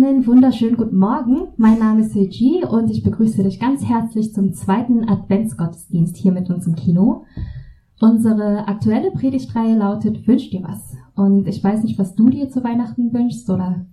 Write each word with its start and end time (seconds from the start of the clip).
Einen 0.00 0.24
wunderschönen 0.28 0.76
guten 0.76 0.96
Morgen. 0.96 1.48
Mein 1.56 1.80
Name 1.80 2.02
ist 2.02 2.12
Seiji 2.12 2.62
und 2.64 2.88
ich 2.88 3.02
begrüße 3.02 3.42
dich 3.42 3.58
ganz 3.58 3.84
herzlich 3.84 4.32
zum 4.32 4.52
zweiten 4.52 5.08
Adventsgottesdienst 5.08 6.16
hier 6.16 6.30
mit 6.30 6.48
uns 6.50 6.68
im 6.68 6.76
Kino. 6.76 7.24
Unsere 7.98 8.68
aktuelle 8.68 9.10
Predigtreihe 9.10 9.76
lautet 9.76 10.28
Wünsch 10.28 10.50
dir 10.50 10.62
was. 10.62 10.96
Und 11.16 11.48
ich 11.48 11.64
weiß 11.64 11.82
nicht, 11.82 11.98
was 11.98 12.14
du 12.14 12.28
dir 12.28 12.48
zu 12.48 12.62
Weihnachten 12.62 13.12
wünschst 13.12 13.50
oder 13.50 13.86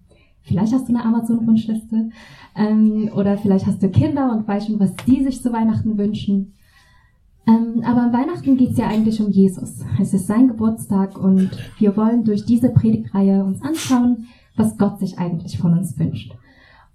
vielleicht 0.43 0.73
hast 0.73 0.87
du 0.87 0.93
eine 0.93 1.03
Amazon-Wunschliste 1.03 2.11
ähm, 2.55 3.09
oder 3.15 3.39
vielleicht 3.39 3.65
hast 3.65 3.81
du 3.81 3.89
Kinder 3.89 4.31
und 4.31 4.47
weißt 4.47 4.67
schon, 4.67 4.79
was 4.79 4.95
die 5.07 5.23
sich 5.23 5.41
zu 5.41 5.51
Weihnachten 5.51 5.97
wünschen. 5.97 6.53
Ähm, 7.47 7.81
aber 7.83 8.03
an 8.03 8.13
Weihnachten 8.13 8.57
geht 8.57 8.73
es 8.73 8.77
ja 8.77 8.89
eigentlich 8.89 9.19
um 9.23 9.31
Jesus. 9.31 9.79
Es 9.99 10.13
ist 10.13 10.27
sein 10.27 10.49
Geburtstag 10.49 11.17
und 11.17 11.49
wir 11.79 11.97
wollen 11.97 12.23
durch 12.25 12.45
diese 12.45 12.69
Predigtreihe 12.69 13.43
uns 13.43 13.59
anschauen, 13.63 14.27
was 14.55 14.77
Gott 14.77 14.99
sich 14.99 15.17
eigentlich 15.17 15.57
von 15.57 15.77
uns 15.77 15.97
wünscht. 15.99 16.35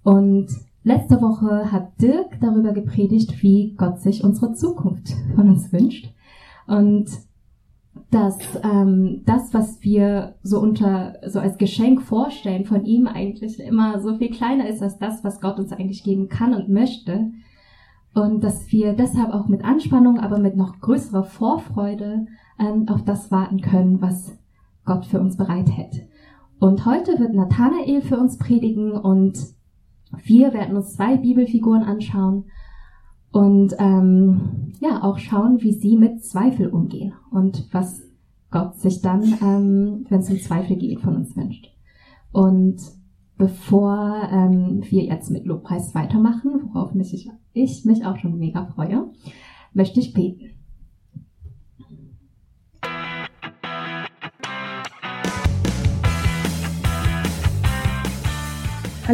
Und 0.03 0.47
letzte 0.83 1.21
Woche 1.21 1.71
hat 1.71 2.01
Dirk 2.01 2.39
darüber 2.39 2.73
gepredigt, 2.73 3.41
wie 3.43 3.75
Gott 3.77 3.99
sich 3.99 4.23
unsere 4.23 4.53
Zukunft 4.53 5.13
von 5.35 5.49
uns 5.49 5.71
wünscht. 5.71 6.13
Und 6.67 7.07
dass 8.09 8.37
ähm, 8.63 9.21
das, 9.25 9.53
was 9.53 9.81
wir 9.83 10.35
so 10.43 10.59
unter 10.59 11.15
so 11.27 11.39
als 11.39 11.57
Geschenk 11.57 12.01
vorstellen, 12.01 12.65
von 12.65 12.85
ihm 12.85 13.07
eigentlich 13.07 13.59
immer 13.59 13.99
so 14.01 14.15
viel 14.17 14.29
kleiner 14.29 14.67
ist 14.67 14.81
als 14.81 14.97
das, 14.97 15.23
was 15.23 15.41
Gott 15.41 15.59
uns 15.59 15.71
eigentlich 15.71 16.03
geben 16.03 16.29
kann 16.29 16.53
und 16.53 16.69
möchte. 16.69 17.31
Und 18.13 18.43
dass 18.43 18.71
wir 18.71 18.93
deshalb 18.93 19.33
auch 19.33 19.47
mit 19.47 19.63
Anspannung, 19.63 20.19
aber 20.19 20.39
mit 20.39 20.57
noch 20.57 20.79
größerer 20.79 21.23
Vorfreude 21.23 22.25
ähm, 22.59 22.87
auf 22.89 23.03
das 23.03 23.31
warten 23.31 23.61
können, 23.61 24.01
was 24.01 24.37
Gott 24.85 25.05
für 25.05 25.19
uns 25.19 25.37
bereithält. 25.37 26.07
Und 26.61 26.85
heute 26.85 27.17
wird 27.17 27.33
Nathanael 27.33 28.03
für 28.03 28.19
uns 28.19 28.37
predigen 28.37 28.91
und 28.91 29.35
wir 30.23 30.53
werden 30.53 30.77
uns 30.77 30.93
zwei 30.93 31.17
Bibelfiguren 31.17 31.81
anschauen 31.81 32.51
und 33.31 33.73
ähm, 33.79 34.71
ja 34.79 35.01
auch 35.01 35.17
schauen, 35.17 35.63
wie 35.63 35.73
sie 35.73 35.97
mit 35.97 36.23
Zweifel 36.23 36.67
umgehen 36.67 37.13
und 37.31 37.67
was 37.71 38.03
Gott 38.51 38.75
sich 38.75 39.01
dann, 39.01 39.23
ähm, 39.41 40.05
wenn 40.09 40.19
es 40.19 40.29
um 40.29 40.37
Zweifel 40.37 40.75
geht, 40.75 40.99
von 40.99 41.15
uns 41.15 41.35
wünscht. 41.35 41.73
Und 42.31 42.79
bevor 43.39 44.29
ähm, 44.31 44.83
wir 44.87 45.05
jetzt 45.05 45.31
mit 45.31 45.47
Lobpreis 45.47 45.95
weitermachen, 45.95 46.69
worauf 46.73 46.93
mich 46.93 47.11
ich, 47.11 47.27
ich 47.53 47.85
mich 47.85 48.05
auch 48.05 48.17
schon 48.17 48.37
mega 48.37 48.67
freue, 48.67 49.09
möchte 49.73 49.99
ich 49.99 50.13
beten. 50.13 50.60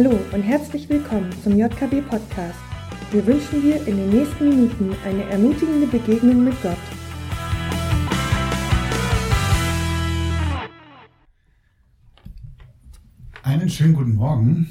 Hallo 0.00 0.16
und 0.32 0.42
herzlich 0.42 0.88
willkommen 0.88 1.28
zum 1.42 1.58
JKB 1.58 2.08
Podcast. 2.08 2.60
Wir 3.10 3.26
wünschen 3.26 3.62
dir 3.62 3.84
in 3.84 3.96
den 3.96 4.10
nächsten 4.10 4.48
Minuten 4.48 4.94
eine 5.04 5.24
ermutigende 5.24 5.88
Begegnung 5.88 6.44
mit 6.44 6.54
Gott. 6.62 6.76
Einen 13.42 13.68
schönen 13.68 13.94
guten 13.94 14.14
Morgen. 14.14 14.70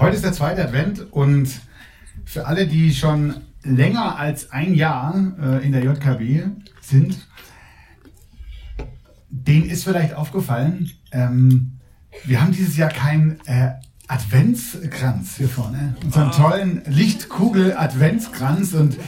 Heute 0.00 0.16
ist 0.16 0.24
der 0.24 0.32
zweite 0.32 0.64
Advent 0.64 1.06
und 1.12 1.60
für 2.24 2.48
alle, 2.48 2.66
die 2.66 2.92
schon 2.92 3.36
länger 3.62 4.18
als 4.18 4.50
ein 4.50 4.74
Jahr 4.74 5.14
äh, 5.40 5.64
in 5.64 5.70
der 5.70 5.84
JKB 5.84 6.50
sind, 6.80 7.24
denen 9.28 9.70
ist 9.70 9.84
vielleicht 9.84 10.14
aufgefallen, 10.14 10.90
ähm, 11.12 11.76
wir 12.24 12.40
haben 12.40 12.52
dieses 12.52 12.76
Jahr 12.76 12.90
keinen 12.90 13.40
äh, 13.46 13.72
Adventskranz 14.08 15.36
hier 15.36 15.48
vorne. 15.48 15.94
Unseren 16.04 16.28
ah. 16.28 16.30
tollen 16.30 16.82
Lichtkugel-Adventskranz 16.86 18.74
und 18.74 18.98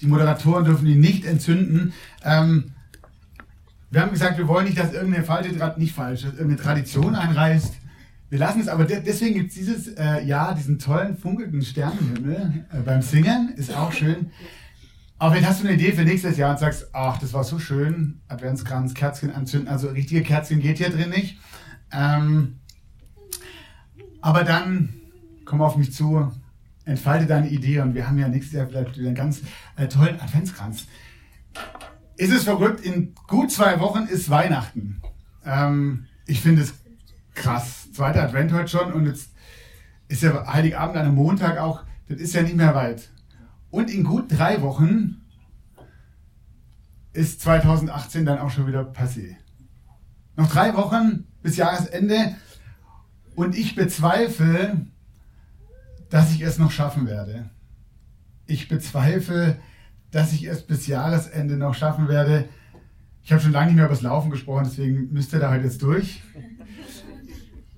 die 0.00 0.06
Moderatoren 0.06 0.64
dürfen 0.64 0.86
ihn 0.86 1.00
nicht 1.00 1.24
entzünden. 1.24 1.92
Ähm, 2.24 2.72
wir 3.90 4.02
haben 4.02 4.12
gesagt, 4.12 4.38
wir 4.38 4.48
wollen 4.48 4.66
nicht, 4.66 4.78
dass 4.78 4.92
irgendeine 4.92 5.24
falsche, 5.24 5.74
nicht 5.78 5.94
falsch, 5.94 6.22
dass 6.22 6.32
irgendeine 6.32 6.60
Tradition 6.60 7.14
einreißt. 7.14 7.74
Wir 8.28 8.38
lassen 8.38 8.60
es, 8.60 8.68
aber 8.68 8.84
de 8.84 9.02
deswegen 9.04 9.34
gibt 9.34 9.48
es 9.48 9.56
dieses 9.56 9.88
äh, 9.88 10.22
Jahr 10.24 10.54
diesen 10.54 10.78
tollen 10.78 11.16
funkelnden 11.16 11.62
Sternenhimmel 11.62 12.64
äh, 12.72 12.80
beim 12.82 13.02
Singen. 13.02 13.52
Ist 13.56 13.74
auch 13.74 13.92
schön. 13.92 14.30
Aber 15.18 15.32
vielleicht 15.32 15.48
hast 15.48 15.62
du 15.62 15.66
eine 15.66 15.76
Idee 15.76 15.92
für 15.92 16.04
nächstes 16.04 16.36
Jahr 16.36 16.52
und 16.52 16.58
sagst, 16.58 16.88
ach, 16.92 17.18
das 17.18 17.32
war 17.32 17.44
so 17.44 17.58
schön, 17.58 18.20
Adventskranz, 18.28 18.94
Kerzchen 18.94 19.34
anzünden. 19.34 19.68
Also 19.68 19.88
richtige 19.88 20.22
Kerzchen 20.22 20.60
geht 20.60 20.78
hier 20.78 20.90
drin 20.90 21.10
nicht. 21.10 21.38
Ähm, 21.92 22.60
aber 24.20 24.44
dann 24.44 24.94
komm 25.44 25.62
auf 25.62 25.76
mich 25.76 25.92
zu, 25.92 26.30
entfalte 26.84 27.26
deine 27.26 27.48
Idee 27.48 27.80
und 27.80 27.94
wir 27.94 28.06
haben 28.06 28.18
ja 28.18 28.28
nächstes 28.28 28.54
Jahr 28.54 28.66
vielleicht 28.66 28.96
wieder 28.96 29.08
einen 29.08 29.16
ganz 29.16 29.42
äh, 29.76 29.88
tollen 29.88 30.20
Adventskranz. 30.20 30.86
Ist 32.16 32.32
es 32.32 32.44
verrückt, 32.44 32.84
in 32.84 33.14
gut 33.26 33.50
zwei 33.50 33.80
Wochen 33.80 34.04
ist 34.04 34.30
Weihnachten. 34.30 35.00
Ähm, 35.44 36.06
ich 36.26 36.40
finde 36.40 36.62
es 36.62 36.74
krass. 37.34 37.90
Zweiter 37.92 38.22
Advent 38.22 38.52
heute 38.52 38.68
schon 38.68 38.92
und 38.92 39.06
jetzt 39.06 39.30
ist 40.08 40.22
ja 40.22 40.52
Heiligabend 40.52 40.96
an 40.96 41.06
einem 41.06 41.14
Montag 41.14 41.58
auch, 41.58 41.84
das 42.08 42.20
ist 42.20 42.34
ja 42.34 42.42
nicht 42.42 42.56
mehr 42.56 42.74
weit. 42.74 43.10
Und 43.70 43.90
in 43.90 44.04
gut 44.04 44.26
drei 44.28 44.62
Wochen 44.62 45.22
ist 47.12 47.40
2018 47.40 48.24
dann 48.24 48.38
auch 48.38 48.50
schon 48.50 48.66
wieder 48.66 48.82
passé. 48.82 49.36
Noch 50.36 50.50
drei 50.50 50.74
Wochen 50.74 51.26
bis 51.42 51.56
Jahresende 51.56 52.36
und 53.34 53.56
ich 53.56 53.74
bezweifle, 53.74 54.86
dass 56.10 56.32
ich 56.32 56.42
es 56.42 56.58
noch 56.58 56.70
schaffen 56.70 57.06
werde. 57.06 57.50
Ich 58.46 58.68
bezweifle, 58.68 59.58
dass 60.10 60.32
ich 60.32 60.44
es 60.44 60.62
bis 60.62 60.86
Jahresende 60.86 61.56
noch 61.56 61.74
schaffen 61.74 62.08
werde. 62.08 62.48
Ich 63.22 63.32
habe 63.32 63.40
schon 63.40 63.52
lange 63.52 63.66
nicht 63.66 63.76
mehr 63.76 63.84
über 63.84 63.94
das 63.94 64.02
Laufen 64.02 64.30
gesprochen, 64.30 64.64
deswegen 64.64 65.12
müsst 65.12 65.32
ihr 65.32 65.38
da 65.38 65.50
heute 65.50 65.64
jetzt 65.64 65.82
durch. 65.82 66.22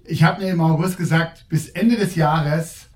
Ich 0.05 0.23
habe 0.23 0.43
mir 0.43 0.51
im 0.51 0.61
August 0.61 0.97
gesagt, 0.97 1.47
bis 1.49 1.69
Ende 1.69 1.97
des 1.97 2.15
Jahres 2.15 2.89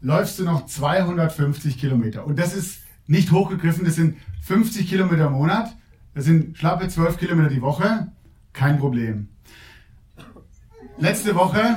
läufst 0.00 0.38
du 0.38 0.44
noch 0.44 0.66
250 0.66 1.78
Kilometer. 1.78 2.26
Und 2.26 2.38
das 2.38 2.54
ist 2.54 2.80
nicht 3.06 3.30
hochgegriffen, 3.32 3.84
das 3.84 3.96
sind 3.96 4.16
50 4.42 4.88
Kilometer 4.88 5.26
im 5.26 5.32
Monat. 5.32 5.74
Das 6.14 6.24
sind 6.24 6.56
schlappe 6.56 6.88
12 6.88 7.18
Kilometer 7.18 7.48
die 7.48 7.62
Woche. 7.62 8.08
Kein 8.52 8.78
Problem. 8.78 9.28
Letzte 11.00 11.34
Woche, 11.34 11.76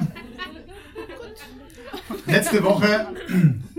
letzte 2.26 2.64
Woche, 2.64 3.08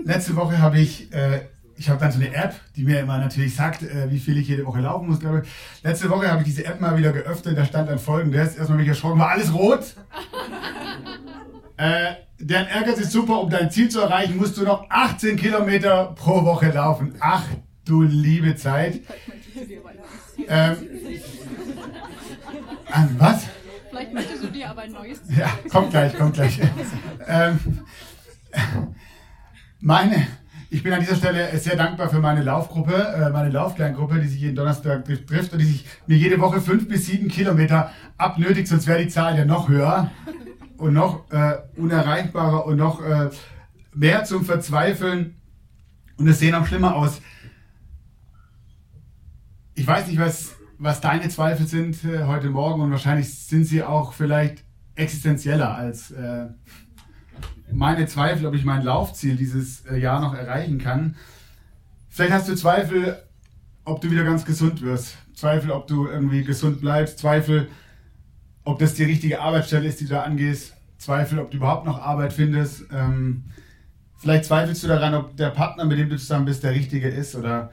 letzte 0.03 0.35
Woche 0.35 0.59
habe 0.59 0.79
ich, 0.79 1.11
äh, 1.13 1.41
ich 1.75 1.89
habe 1.89 1.99
dann 1.99 2.11
so 2.11 2.19
eine 2.19 2.33
App, 2.33 2.55
die 2.75 2.83
mir 2.83 3.01
immer 3.01 3.17
natürlich 3.17 3.55
sagt, 3.55 3.83
äh, 3.83 4.09
wie 4.09 4.19
viel 4.19 4.37
ich 4.37 4.47
jede 4.47 4.65
Woche 4.65 4.79
laufen 4.79 5.07
muss, 5.07 5.19
glaube 5.19 5.43
ich. 5.43 5.83
Letzte 5.83 6.09
Woche 6.09 6.31
habe 6.31 6.41
ich 6.41 6.45
diese 6.45 6.65
App 6.65 6.79
mal 6.79 6.97
wieder 6.97 7.11
geöffnet, 7.11 7.57
da 7.57 7.65
stand 7.65 7.89
dann 7.89 7.99
folgendes, 7.99 8.55
erstmal 8.55 8.77
mich 8.77 8.87
erschrocken, 8.87 9.19
war 9.19 9.29
alles 9.31 9.53
rot. 9.53 9.95
Äh, 11.75 12.13
dein 12.39 12.67
Ehrgeiz 12.67 12.99
ist 12.99 13.11
super, 13.11 13.41
um 13.41 13.49
dein 13.49 13.69
Ziel 13.69 13.89
zu 13.89 13.99
erreichen, 13.99 14.37
musst 14.37 14.57
du 14.57 14.63
noch 14.63 14.89
18 14.89 15.35
Kilometer 15.35 16.13
pro 16.15 16.45
Woche 16.45 16.69
laufen. 16.69 17.15
Ach 17.19 17.43
du 17.83 18.03
liebe 18.03 18.55
Zeit. 18.55 19.01
Ähm, 20.47 20.77
was? 23.17 23.47
Vielleicht 24.03 24.13
möchtest 24.13 24.43
du 24.43 24.47
dir 24.47 24.69
aber 24.69 24.81
ein 24.81 24.91
neues. 24.91 25.21
Ja, 25.37 25.49
kommt 25.69 25.91
gleich, 25.91 26.17
kommt 26.17 26.33
gleich. 26.33 26.59
ähm, 27.25 27.59
meine, 29.79 30.27
ich 30.69 30.83
bin 30.83 30.91
an 30.91 30.99
dieser 30.99 31.15
Stelle 31.15 31.57
sehr 31.57 31.75
dankbar 31.75 32.09
für 32.09 32.19
meine 32.19 32.43
Laufgruppe, 32.43 32.93
äh, 32.93 33.29
meine 33.29 33.49
Laufkleingruppe, 33.49 34.19
die 34.19 34.27
sich 34.27 34.41
jeden 34.41 34.55
Donnerstag 34.55 35.05
trifft 35.05 35.53
und 35.53 35.59
die 35.59 35.65
sich 35.65 35.85
mir 36.07 36.17
jede 36.17 36.39
Woche 36.41 36.59
fünf 36.59 36.87
bis 36.87 37.05
sieben 37.05 37.29
Kilometer 37.29 37.91
abnötigt, 38.17 38.67
sonst 38.67 38.87
wäre 38.87 39.01
die 39.01 39.07
Zahl 39.07 39.37
ja 39.37 39.45
noch 39.45 39.69
höher 39.69 40.11
und 40.77 40.93
noch 40.93 41.31
äh, 41.31 41.59
unerreichbarer 41.77 42.65
und 42.65 42.77
noch 42.77 43.01
äh, 43.01 43.29
mehr 43.93 44.25
zum 44.25 44.43
Verzweifeln. 44.43 45.35
Und 46.17 46.27
es 46.27 46.39
sehen 46.39 46.55
auch 46.55 46.65
schlimmer 46.65 46.95
aus. 46.95 47.21
Ich 49.75 49.87
weiß 49.87 50.07
nicht, 50.07 50.19
was 50.19 50.55
was 50.83 50.99
deine 50.99 51.29
Zweifel 51.29 51.65
sind 51.65 52.03
äh, 52.03 52.25
heute 52.25 52.49
Morgen 52.49 52.81
und 52.81 52.91
wahrscheinlich 52.91 53.33
sind 53.33 53.63
sie 53.63 53.83
auch 53.83 54.11
vielleicht 54.11 54.65
existenzieller 54.95 55.73
als 55.73 56.11
äh, 56.11 56.47
meine 57.71 58.05
Zweifel, 58.05 58.45
ob 58.45 58.53
ich 58.53 58.65
mein 58.65 58.83
Laufziel 58.83 59.37
dieses 59.37 59.85
äh, 59.85 59.97
Jahr 59.97 60.19
noch 60.19 60.33
erreichen 60.33 60.79
kann. 60.79 61.15
Vielleicht 62.09 62.33
hast 62.33 62.49
du 62.49 62.55
Zweifel, 62.55 63.17
ob 63.85 64.01
du 64.01 64.11
wieder 64.11 64.25
ganz 64.25 64.43
gesund 64.43 64.81
wirst. 64.81 65.17
Zweifel, 65.33 65.71
ob 65.71 65.87
du 65.87 66.05
irgendwie 66.05 66.43
gesund 66.43 66.81
bleibst. 66.81 67.17
Zweifel, 67.17 67.69
ob 68.65 68.77
das 68.79 68.93
die 68.93 69.05
richtige 69.05 69.39
Arbeitsstelle 69.39 69.87
ist, 69.87 70.01
die 70.01 70.05
du 70.05 70.11
da 70.11 70.23
angehst. 70.23 70.73
Zweifel, 70.97 71.39
ob 71.39 71.49
du 71.49 71.57
überhaupt 71.57 71.85
noch 71.85 71.99
Arbeit 72.01 72.33
findest. 72.33 72.85
Ähm, 72.91 73.45
vielleicht 74.17 74.45
zweifelst 74.45 74.83
du 74.83 74.87
daran, 74.89 75.15
ob 75.15 75.37
der 75.37 75.49
Partner, 75.49 75.85
mit 75.85 75.97
dem 75.97 76.09
du 76.09 76.17
zusammen 76.17 76.45
bist, 76.45 76.61
der 76.61 76.71
richtige 76.71 77.07
ist 77.07 77.35
oder 77.35 77.71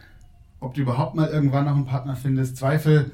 ob 0.61 0.75
du 0.75 0.83
überhaupt 0.83 1.15
mal 1.15 1.29
irgendwann 1.29 1.65
noch 1.65 1.75
einen 1.75 1.87
Partner 1.87 2.17
findest. 2.17 2.57
Zweifel, 2.57 3.13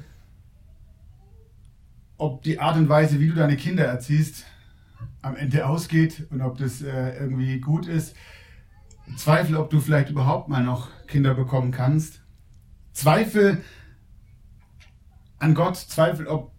ob 2.17 2.43
die 2.43 2.59
Art 2.59 2.77
und 2.77 2.89
Weise, 2.89 3.19
wie 3.19 3.29
du 3.29 3.35
deine 3.35 3.55
Kinder 3.55 3.85
erziehst, 3.85 4.45
am 5.21 5.35
Ende 5.35 5.65
ausgeht 5.65 6.27
und 6.29 6.41
ob 6.41 6.57
das 6.57 6.81
äh, 6.81 7.17
irgendwie 7.17 7.59
gut 7.59 7.87
ist. 7.87 8.15
Zweifel, 9.15 9.55
ob 9.55 9.69
du 9.69 9.79
vielleicht 9.79 10.09
überhaupt 10.09 10.49
mal 10.49 10.63
noch 10.63 10.89
Kinder 11.07 11.33
bekommen 11.33 11.71
kannst. 11.71 12.21
Zweifel 12.91 13.63
an 15.39 15.53
Gott, 15.53 15.77
Zweifel, 15.77 16.27
ob 16.27 16.51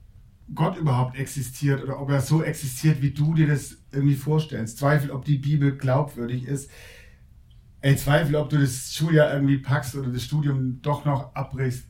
Gott 0.55 0.77
überhaupt 0.79 1.19
existiert 1.19 1.83
oder 1.83 2.01
ob 2.01 2.11
er 2.11 2.21
so 2.21 2.43
existiert, 2.43 3.03
wie 3.03 3.11
du 3.11 3.35
dir 3.35 3.47
das 3.47 3.77
irgendwie 3.93 4.15
vorstellst. 4.15 4.79
Zweifel, 4.79 5.11
ob 5.11 5.25
die 5.25 5.37
Bibel 5.37 5.77
glaubwürdig 5.77 6.47
ist. 6.47 6.71
Ey, 7.81 7.97
Zweifel, 7.97 8.35
ob 8.35 8.51
du 8.51 8.59
das 8.59 8.93
Schuljahr 8.93 9.33
irgendwie 9.33 9.59
packst 9.59 9.95
oder 9.95 10.11
das 10.11 10.25
Studium 10.25 10.83
doch 10.83 11.05
noch 11.05 11.35
abbrichst. 11.35 11.87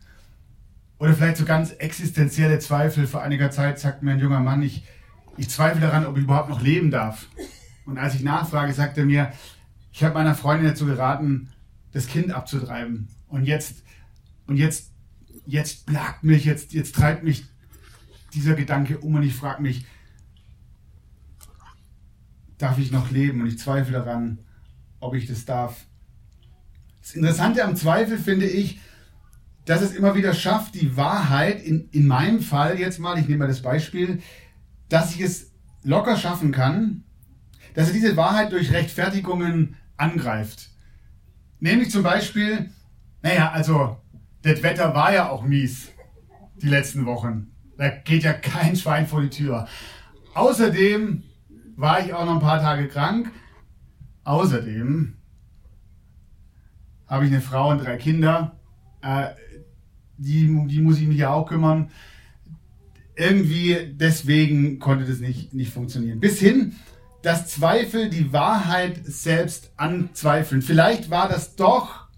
Oder 0.99 1.15
vielleicht 1.15 1.39
so 1.39 1.47
ganz 1.47 1.73
existenzielle 1.73 2.59
Zweifel. 2.59 3.07
Vor 3.07 3.23
einiger 3.23 3.51
Zeit 3.51 3.79
sagt 3.79 4.03
mir 4.03 4.13
ein 4.13 4.19
junger 4.19 4.41
Mann, 4.41 4.63
ich, 4.63 4.85
ich 5.39 5.49
zweifle 5.49 5.81
daran, 5.81 6.05
ob 6.05 6.19
ich 6.19 6.25
überhaupt 6.25 6.51
noch 6.51 6.61
leben 6.61 6.91
darf. 6.91 7.29
Und 7.87 7.97
als 7.97 8.15
ich 8.15 8.23
nachfrage, 8.23 8.73
sagt 8.75 8.99
er 8.99 9.07
mir, 9.07 9.33
ich 9.93 10.05
habe 10.05 10.15
meiner 10.15 10.35
Freundin 10.35 10.69
dazu 10.69 10.85
geraten, 10.85 11.49
das 11.93 12.07
Kind 12.07 12.33
abzutreiben. 12.33 13.09
Und 13.29 13.45
jetzt, 13.45 13.83
und 14.47 14.59
jetzt, 14.59 14.93
jetzt 15.47 15.87
plagt 15.87 16.23
mich, 16.23 16.45
jetzt, 16.45 16.75
jetzt 16.75 16.95
treibt 16.95 17.25
mich 17.25 17.47
dieser 18.35 18.55
Gedanke 18.55 18.99
um 18.99 19.15
und 19.15 19.23
ich 19.23 19.35
frage 19.35 19.63
mich, 19.63 19.87
darf 22.59 22.77
ich 22.79 22.91
noch 22.91 23.11
leben? 23.11 23.41
Und 23.41 23.47
ich 23.47 23.59
zweifle 23.59 23.93
daran, 23.93 24.41
ob 25.01 25.15
ich 25.15 25.27
das 25.27 25.45
darf. 25.45 25.87
Das 27.01 27.15
Interessante 27.15 27.65
am 27.65 27.77
Zweifel 27.77 28.19
finde 28.19 28.47
ich, 28.47 28.81
dass 29.65 29.83
es 29.83 29.95
immer 29.95 30.15
wieder 30.15 30.33
schafft, 30.33 30.75
die 30.75 30.97
Wahrheit, 30.97 31.63
in, 31.63 31.89
in 31.91 32.07
meinem 32.07 32.41
Fall 32.41 32.79
jetzt 32.79 32.99
mal, 32.99 33.19
ich 33.19 33.29
nehme 33.29 33.41
mal 33.41 33.49
das 33.49 33.63
Beispiel, 33.63 34.21
dass 34.89 35.15
ich 35.15 35.21
es 35.21 35.53
locker 35.83 36.17
schaffen 36.17 36.53
kann, 36.53 37.05
dass 37.75 37.89
er 37.89 37.95
diese 37.95 38.17
Wahrheit 38.17 38.53
durch 38.53 38.73
Rechtfertigungen 38.73 39.77
angreift. 39.97 40.71
Nämlich 41.61 41.91
zum 41.91 42.03
Beispiel, 42.03 42.71
naja, 43.23 43.51
also, 43.51 43.99
das 44.43 44.63
Wetter 44.63 44.95
war 44.95 45.13
ja 45.13 45.29
auch 45.29 45.43
mies, 45.43 45.89
die 46.63 46.69
letzten 46.69 47.05
Wochen. 47.05 47.53
Da 47.77 47.91
geht 47.91 48.23
ja 48.23 48.33
kein 48.33 48.75
Schwein 48.75 49.07
vor 49.07 49.21
die 49.21 49.31
Tür. 49.31 49.69
Außerdem 50.35 51.23
war 51.77 52.01
ich 52.01 52.13
auch 52.13 52.25
noch 52.25 52.35
ein 52.35 52.41
paar 52.41 52.61
Tage 52.61 52.89
krank. 52.89 53.31
Außerdem 54.29 55.15
habe 57.07 57.25
ich 57.25 57.33
eine 57.33 57.41
Frau 57.41 57.71
und 57.71 57.79
drei 57.79 57.97
Kinder. 57.97 58.61
Äh, 59.01 59.29
die, 60.19 60.67
die 60.69 60.83
muss 60.83 60.99
ich 60.99 61.09
mich 61.09 61.17
ja 61.17 61.31
auch 61.31 61.47
kümmern. 61.47 61.91
Irgendwie 63.17 63.91
deswegen 63.91 64.81
konnte 64.81 65.07
das 65.07 65.21
nicht, 65.21 65.55
nicht 65.55 65.73
funktionieren. 65.73 66.21
Bis 66.21 66.39
hin, 66.39 66.77
dass 67.23 67.47
Zweifel 67.47 68.11
die 68.11 68.31
Wahrheit 68.31 69.01
selbst 69.03 69.73
anzweifeln. 69.79 70.61
Vielleicht 70.61 71.09
war 71.09 71.31
das 71.31 71.57
doch 71.57 72.09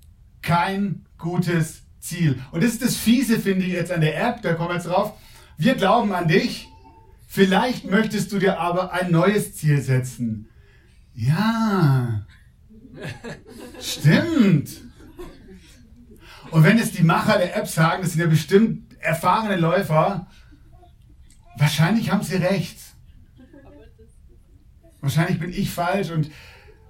kein 0.42 1.06
gutes 1.16 1.82
Ziel. 2.00 2.40
Und 2.50 2.64
das 2.64 2.72
ist 2.72 2.82
das 2.82 2.96
Fiese, 2.96 3.38
finde 3.38 3.66
ich, 3.66 3.72
jetzt 3.72 3.92
an 3.92 4.00
der 4.00 4.20
App, 4.20 4.42
da 4.42 4.54
kommen 4.54 4.70
wir 4.70 4.74
jetzt 4.74 4.88
drauf. 4.88 5.12
Wir 5.56 5.76
glauben 5.76 6.12
an 6.12 6.26
dich. 6.26 6.66
Vielleicht 7.28 7.88
möchtest 7.88 8.32
du 8.32 8.40
dir 8.40 8.58
aber 8.58 8.92
ein 8.92 9.12
neues 9.12 9.54
Ziel 9.54 9.80
setzen. 9.80 10.49
Ja. 11.20 12.22
Stimmt. 13.78 14.70
Und 16.50 16.64
wenn 16.64 16.78
es 16.78 16.92
die 16.92 17.02
Macher 17.02 17.36
der 17.36 17.56
App 17.56 17.68
sagen, 17.68 18.02
das 18.02 18.12
sind 18.12 18.22
ja 18.22 18.26
bestimmt 18.26 18.98
erfahrene 19.00 19.56
Läufer, 19.56 20.26
wahrscheinlich 21.58 22.10
haben 22.10 22.22
sie 22.22 22.36
recht. 22.36 22.78
Wahrscheinlich 25.02 25.38
bin 25.38 25.52
ich 25.52 25.70
falsch 25.70 26.10
und 26.10 26.30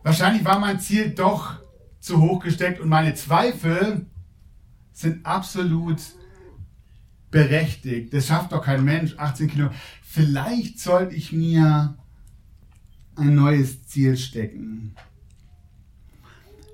wahrscheinlich 0.04 0.44
war 0.44 0.60
mein 0.60 0.78
Ziel 0.78 1.10
doch 1.10 1.60
zu 1.98 2.20
hoch 2.20 2.40
gesteckt 2.40 2.80
und 2.80 2.88
meine 2.88 3.14
Zweifel 3.14 4.06
sind 4.92 5.26
absolut 5.26 6.00
berechtigt. 7.32 8.14
Das 8.14 8.26
schafft 8.28 8.52
doch 8.52 8.64
kein 8.64 8.84
Mensch, 8.84 9.14
18 9.16 9.48
Kilo. 9.48 9.70
Vielleicht 10.02 10.78
sollte 10.78 11.14
ich 11.14 11.32
mir 11.32 11.96
ein 13.20 13.34
neues 13.34 13.86
Ziel 13.86 14.16
stecken. 14.16 14.94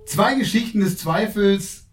Zwei 0.06 0.36
Geschichten 0.36 0.80
des 0.80 0.98
Zweifels 0.98 1.86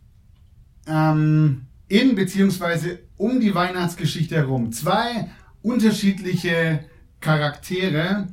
ähm, 0.87 1.65
in 1.87 2.15
bzw. 2.15 2.99
um 3.17 3.39
die 3.39 3.55
Weihnachtsgeschichte 3.55 4.35
herum. 4.35 4.71
Zwei 4.71 5.29
unterschiedliche 5.61 6.85
Charaktere. 7.19 8.27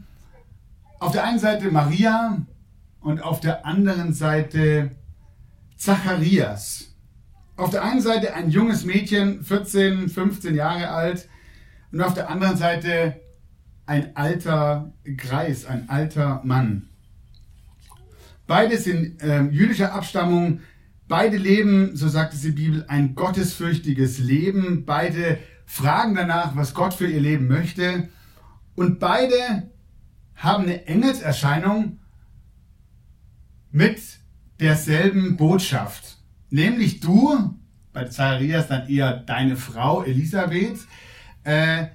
Auf 0.98 1.12
der 1.12 1.24
einen 1.24 1.38
Seite 1.38 1.70
Maria 1.70 2.46
und 3.00 3.22
auf 3.22 3.40
der 3.40 3.64
anderen 3.64 4.12
Seite 4.12 4.90
Zacharias. 5.76 6.94
Auf 7.56 7.70
der 7.70 7.82
einen 7.82 8.02
Seite 8.02 8.34
ein 8.34 8.50
junges 8.50 8.84
Mädchen, 8.84 9.42
14, 9.42 10.08
15 10.10 10.54
Jahre 10.54 10.88
alt, 10.88 11.28
und 11.92 12.02
auf 12.02 12.14
der 12.14 12.28
anderen 12.30 12.56
Seite 12.56 13.20
ein 13.90 14.14
alter 14.14 14.92
Greis, 15.16 15.66
ein 15.66 15.88
alter 15.88 16.42
Mann. 16.44 16.88
Beide 18.46 18.78
sind 18.78 19.20
äh, 19.20 19.42
jüdischer 19.42 19.92
Abstammung, 19.92 20.60
beide 21.08 21.36
leben, 21.36 21.96
so 21.96 22.06
sagt 22.06 22.32
es 22.32 22.42
die 22.42 22.52
Bibel, 22.52 22.84
ein 22.86 23.16
gottesfürchtiges 23.16 24.20
Leben, 24.20 24.84
beide 24.84 25.38
fragen 25.66 26.14
danach, 26.14 26.54
was 26.54 26.72
Gott 26.72 26.94
für 26.94 27.08
ihr 27.08 27.20
Leben 27.20 27.48
möchte, 27.48 28.08
und 28.76 29.00
beide 29.00 29.68
haben 30.36 30.64
eine 30.64 30.86
Engelserscheinung 30.86 31.98
mit 33.72 34.00
derselben 34.60 35.36
Botschaft. 35.36 36.18
Nämlich 36.48 37.00
du, 37.00 37.58
bei 37.92 38.04
Zacharias 38.04 38.68
dann 38.68 38.88
eher 38.88 39.14
deine 39.16 39.56
Frau 39.56 40.04
Elisabeth, 40.04 40.78
äh, 41.42 41.86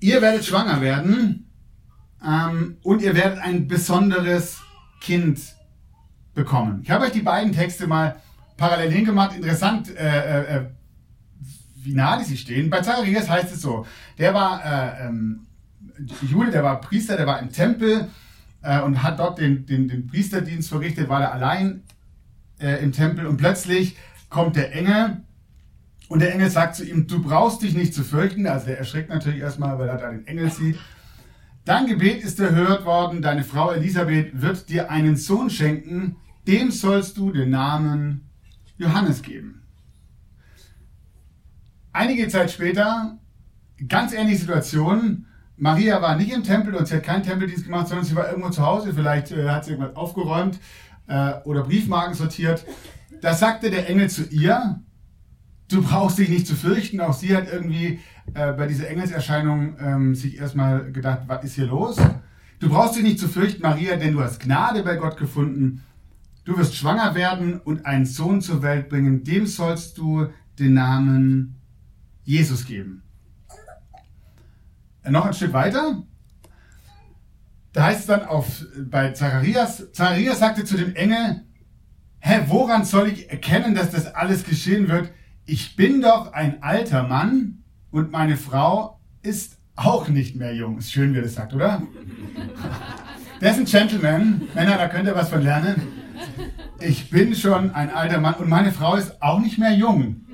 ihr 0.00 0.20
werdet 0.22 0.44
schwanger 0.44 0.80
werden 0.80 1.50
ähm, 2.26 2.78
und 2.82 3.02
ihr 3.02 3.14
werdet 3.14 3.38
ein 3.38 3.68
besonderes 3.68 4.60
Kind 5.00 5.40
bekommen. 6.34 6.80
Ich 6.82 6.90
habe 6.90 7.04
euch 7.04 7.12
die 7.12 7.22
beiden 7.22 7.52
Texte 7.52 7.86
mal 7.86 8.16
parallel 8.56 8.90
hingemacht. 8.90 9.36
Interessant, 9.36 9.94
äh, 9.96 10.40
äh, 10.40 10.56
äh 10.56 10.66
wie 11.82 11.94
nah 11.94 12.18
die 12.18 12.24
sich 12.24 12.40
stehen. 12.40 12.68
Bei 12.68 12.82
Zacharias 12.82 13.30
heißt 13.30 13.54
es 13.54 13.62
so, 13.62 13.86
der 14.18 14.34
war 14.34 14.62
äh, 14.62 15.06
ähm, 15.06 15.46
Jude, 16.28 16.50
der 16.50 16.62
war 16.62 16.78
Priester, 16.80 17.16
der 17.16 17.26
war 17.26 17.40
im 17.40 17.50
Tempel 17.50 18.08
äh, 18.62 18.80
und 18.82 19.02
hat 19.02 19.18
dort 19.18 19.38
den, 19.38 19.64
den, 19.64 19.88
den 19.88 20.06
Priesterdienst 20.06 20.68
verrichtet, 20.68 21.08
war 21.08 21.22
er 21.22 21.32
allein 21.32 21.82
äh, 22.58 22.82
im 22.82 22.92
Tempel 22.92 23.26
und 23.26 23.38
plötzlich 23.38 23.96
kommt 24.28 24.56
der 24.56 24.74
Engel 24.74 25.22
und 26.10 26.18
der 26.18 26.34
Engel 26.34 26.50
sagt 26.50 26.74
zu 26.74 26.84
ihm, 26.84 27.06
du 27.06 27.22
brauchst 27.22 27.62
dich 27.62 27.72
nicht 27.74 27.94
zu 27.94 28.02
fürchten. 28.02 28.44
Also 28.48 28.66
der 28.66 28.78
erschreckt 28.78 29.10
natürlich 29.10 29.38
erstmal, 29.38 29.78
weil 29.78 29.88
er 29.88 29.96
da 29.96 30.10
den 30.10 30.26
Engel 30.26 30.50
sieht. 30.50 30.76
Dein 31.64 31.86
Gebet 31.86 32.24
ist 32.24 32.40
erhört 32.40 32.84
worden, 32.84 33.22
deine 33.22 33.44
Frau 33.44 33.70
Elisabeth 33.70 34.42
wird 34.42 34.68
dir 34.68 34.90
einen 34.90 35.14
Sohn 35.16 35.50
schenken, 35.50 36.16
dem 36.48 36.72
sollst 36.72 37.16
du 37.16 37.30
den 37.30 37.50
Namen 37.50 38.28
Johannes 38.76 39.22
geben. 39.22 39.62
Einige 41.92 42.26
Zeit 42.26 42.50
später, 42.50 43.16
ganz 43.86 44.12
ähnliche 44.12 44.40
Situation, 44.40 45.26
Maria 45.58 46.02
war 46.02 46.16
nicht 46.16 46.32
im 46.32 46.42
Tempel 46.42 46.74
und 46.74 46.88
sie 46.88 46.96
hat 46.96 47.04
keinen 47.04 47.22
Tempeldienst 47.22 47.66
gemacht, 47.66 47.86
sondern 47.86 48.04
sie 48.04 48.16
war 48.16 48.28
irgendwo 48.28 48.50
zu 48.50 48.66
Hause, 48.66 48.92
vielleicht 48.94 49.30
äh, 49.30 49.48
hat 49.48 49.64
sie 49.64 49.72
irgendwas 49.72 49.94
aufgeräumt 49.94 50.58
äh, 51.06 51.34
oder 51.44 51.62
Briefmarken 51.62 52.14
sortiert. 52.14 52.64
Da 53.20 53.32
sagte 53.32 53.70
der 53.70 53.88
Engel 53.88 54.10
zu 54.10 54.24
ihr, 54.24 54.80
du 55.70 55.82
brauchst 55.82 56.18
dich 56.18 56.28
nicht 56.28 56.46
zu 56.46 56.54
fürchten. 56.54 57.00
Auch 57.00 57.14
sie 57.14 57.36
hat 57.36 57.50
irgendwie 57.50 58.00
äh, 58.34 58.52
bei 58.52 58.66
dieser 58.66 58.88
Engelserscheinung 58.88 59.76
ähm, 59.80 60.14
sich 60.14 60.38
erstmal 60.38 60.92
gedacht, 60.92 61.22
was 61.26 61.44
ist 61.44 61.54
hier 61.54 61.66
los? 61.66 61.96
Du 62.58 62.68
brauchst 62.68 62.96
dich 62.96 63.02
nicht 63.02 63.18
zu 63.18 63.28
fürchten, 63.28 63.62
Maria, 63.62 63.96
denn 63.96 64.12
du 64.12 64.20
hast 64.20 64.40
Gnade 64.40 64.82
bei 64.82 64.96
Gott 64.96 65.16
gefunden. 65.16 65.82
Du 66.44 66.58
wirst 66.58 66.74
schwanger 66.74 67.14
werden 67.14 67.60
und 67.60 67.86
einen 67.86 68.06
Sohn 68.06 68.40
zur 68.40 68.62
Welt 68.62 68.88
bringen. 68.88 69.24
Dem 69.24 69.46
sollst 69.46 69.96
du 69.98 70.26
den 70.58 70.74
Namen 70.74 71.56
Jesus 72.24 72.66
geben. 72.66 73.02
Noch 75.08 75.24
ein 75.24 75.34
Stück 75.34 75.52
weiter. 75.52 76.02
Da 77.72 77.84
heißt 77.84 78.00
es 78.00 78.06
dann 78.06 78.24
auf, 78.24 78.64
bei 78.90 79.12
Zacharias, 79.12 79.92
Zacharias 79.92 80.40
sagte 80.40 80.64
zu 80.64 80.76
dem 80.76 80.94
Engel, 80.96 81.44
hä, 82.18 82.40
woran 82.48 82.84
soll 82.84 83.08
ich 83.08 83.30
erkennen, 83.30 83.74
dass 83.74 83.90
das 83.90 84.12
alles 84.14 84.44
geschehen 84.44 84.88
wird? 84.88 85.10
Ich 85.52 85.74
bin 85.74 86.00
doch 86.00 86.32
ein 86.32 86.62
alter 86.62 87.02
Mann 87.02 87.64
und 87.90 88.12
meine 88.12 88.36
Frau 88.36 89.00
ist 89.20 89.58
auch 89.74 90.06
nicht 90.06 90.36
mehr 90.36 90.54
jung. 90.54 90.78
Ist 90.78 90.92
schön, 90.92 91.12
wie 91.12 91.18
er 91.18 91.24
das 91.24 91.34
sagt, 91.34 91.52
oder? 91.52 91.82
Der 93.40 93.50
ist 93.50 93.58
ein 93.58 93.64
Gentleman. 93.64 94.42
Männer, 94.54 94.76
da 94.76 94.86
könnt 94.86 95.08
ihr 95.08 95.16
was 95.16 95.28
von 95.28 95.42
lernen. 95.42 95.82
Ich 96.78 97.10
bin 97.10 97.34
schon 97.34 97.74
ein 97.74 97.90
alter 97.90 98.20
Mann 98.20 98.34
und 98.34 98.48
meine 98.48 98.70
Frau 98.70 98.94
ist 98.94 99.20
auch 99.20 99.40
nicht 99.40 99.58
mehr 99.58 99.74
jung. 99.74 100.24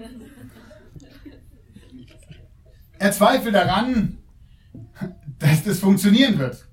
Er 2.98 3.12
zweifelt 3.12 3.54
daran, 3.54 4.18
dass 5.38 5.64
das 5.64 5.78
funktionieren 5.78 6.38
wird. 6.38 6.68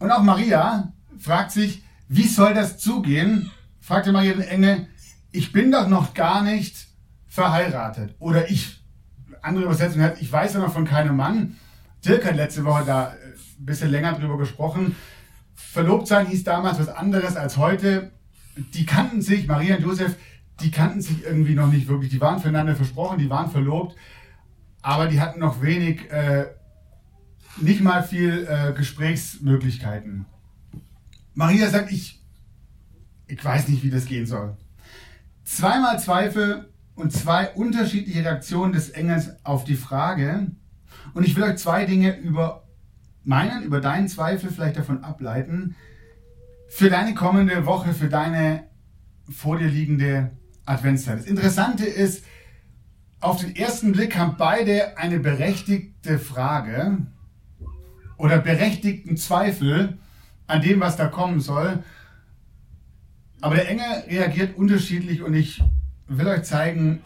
Und 0.00 0.10
auch 0.10 0.24
Maria 0.24 0.92
fragt 1.18 1.52
sich, 1.52 1.84
wie 2.08 2.26
soll 2.26 2.52
das 2.52 2.78
zugehen? 2.78 3.52
Fragte 3.78 4.10
Maria 4.10 4.32
den 4.32 4.42
Engel, 4.42 4.88
ich 5.30 5.52
bin 5.52 5.70
doch 5.70 5.86
noch 5.86 6.12
gar 6.12 6.42
nicht 6.42 6.85
verheiratet. 7.36 8.16
Oder 8.18 8.50
ich, 8.50 8.82
andere 9.42 9.66
Übersetzung 9.66 10.02
hat, 10.02 10.20
ich 10.20 10.32
weiß 10.32 10.54
ja 10.54 10.60
noch 10.60 10.72
von 10.72 10.84
keinem 10.84 11.16
Mann. 11.16 11.56
Dirk 12.04 12.24
hat 12.24 12.36
letzte 12.36 12.64
Woche 12.64 12.84
da 12.84 13.14
ein 13.58 13.64
bisschen 13.64 13.90
länger 13.90 14.14
drüber 14.14 14.38
gesprochen. 14.38 14.96
Verlobt 15.54 16.08
sein 16.08 16.26
hieß 16.26 16.44
damals 16.44 16.78
was 16.78 16.88
anderes 16.88 17.36
als 17.36 17.56
heute. 17.58 18.10
Die 18.56 18.86
kannten 18.86 19.20
sich, 19.20 19.46
Maria 19.46 19.76
und 19.76 19.82
Josef, 19.82 20.16
die 20.60 20.70
kannten 20.70 21.02
sich 21.02 21.24
irgendwie 21.24 21.54
noch 21.54 21.70
nicht 21.70 21.88
wirklich. 21.88 22.10
Die 22.10 22.20
waren 22.20 22.40
füreinander 22.40 22.74
versprochen, 22.74 23.18
die 23.18 23.28
waren 23.28 23.50
verlobt, 23.50 23.94
aber 24.80 25.06
die 25.06 25.20
hatten 25.20 25.38
noch 25.38 25.60
wenig, 25.60 26.10
äh, 26.10 26.46
nicht 27.60 27.82
mal 27.82 28.02
viel 28.02 28.46
äh, 28.48 28.72
Gesprächsmöglichkeiten. 28.72 30.24
Maria 31.34 31.68
sagt, 31.68 31.92
ich, 31.92 32.24
ich 33.26 33.44
weiß 33.44 33.68
nicht, 33.68 33.82
wie 33.82 33.90
das 33.90 34.06
gehen 34.06 34.26
soll. 34.26 34.56
Zweimal 35.44 36.00
Zweifel 36.00 36.70
und 36.96 37.12
zwei 37.12 37.50
unterschiedliche 37.50 38.24
Reaktionen 38.24 38.72
des 38.72 38.90
Engels 38.90 39.30
auf 39.44 39.64
die 39.64 39.76
Frage. 39.76 40.50
Und 41.14 41.26
ich 41.26 41.36
will 41.36 41.44
euch 41.44 41.58
zwei 41.58 41.84
Dinge 41.84 42.18
über 42.18 42.64
meinen, 43.22 43.62
über 43.62 43.80
deinen 43.80 44.08
Zweifel 44.08 44.50
vielleicht 44.50 44.78
davon 44.78 45.04
ableiten. 45.04 45.76
Für 46.68 46.90
deine 46.90 47.14
kommende 47.14 47.66
Woche, 47.66 47.92
für 47.92 48.08
deine 48.08 48.64
vor 49.30 49.58
dir 49.58 49.68
liegende 49.68 50.32
Adventszeit. 50.64 51.18
Das 51.18 51.26
Interessante 51.26 51.84
ist, 51.84 52.24
auf 53.20 53.40
den 53.40 53.54
ersten 53.54 53.92
Blick 53.92 54.16
haben 54.16 54.36
beide 54.38 54.96
eine 54.98 55.20
berechtigte 55.20 56.18
Frage 56.18 56.98
oder 58.16 58.38
berechtigten 58.38 59.16
Zweifel 59.16 59.98
an 60.46 60.62
dem, 60.62 60.80
was 60.80 60.96
da 60.96 61.08
kommen 61.08 61.40
soll. 61.40 61.82
Aber 63.40 63.56
der 63.56 63.68
Engel 63.68 63.86
reagiert 64.08 64.56
unterschiedlich 64.56 65.22
und 65.22 65.34
ich 65.34 65.62
will 66.08 66.28
euch 66.28 66.44
zeigen, 66.44 67.02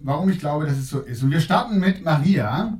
warum 0.00 0.28
ich 0.28 0.38
glaube, 0.38 0.66
dass 0.66 0.76
es 0.76 0.88
so 0.88 1.00
ist. 1.00 1.22
Und 1.22 1.30
wir 1.30 1.40
starten 1.40 1.78
mit 1.78 2.04
Maria. 2.04 2.78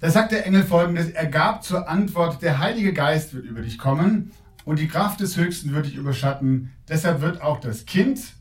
Da 0.00 0.10
sagt 0.10 0.32
der 0.32 0.46
Engel 0.46 0.64
folgendes, 0.64 1.10
er 1.10 1.26
gab 1.26 1.62
zur 1.62 1.88
Antwort, 1.88 2.42
der 2.42 2.58
Heilige 2.58 2.92
Geist 2.92 3.34
wird 3.34 3.44
über 3.44 3.62
dich 3.62 3.78
kommen 3.78 4.32
und 4.64 4.78
die 4.78 4.88
Kraft 4.88 5.20
des 5.20 5.36
Höchsten 5.36 5.72
wird 5.72 5.86
dich 5.86 5.94
überschatten. 5.94 6.72
Deshalb 6.88 7.20
wird 7.20 7.40
auch 7.40 7.60
das 7.60 7.86
Kind, 7.86 8.34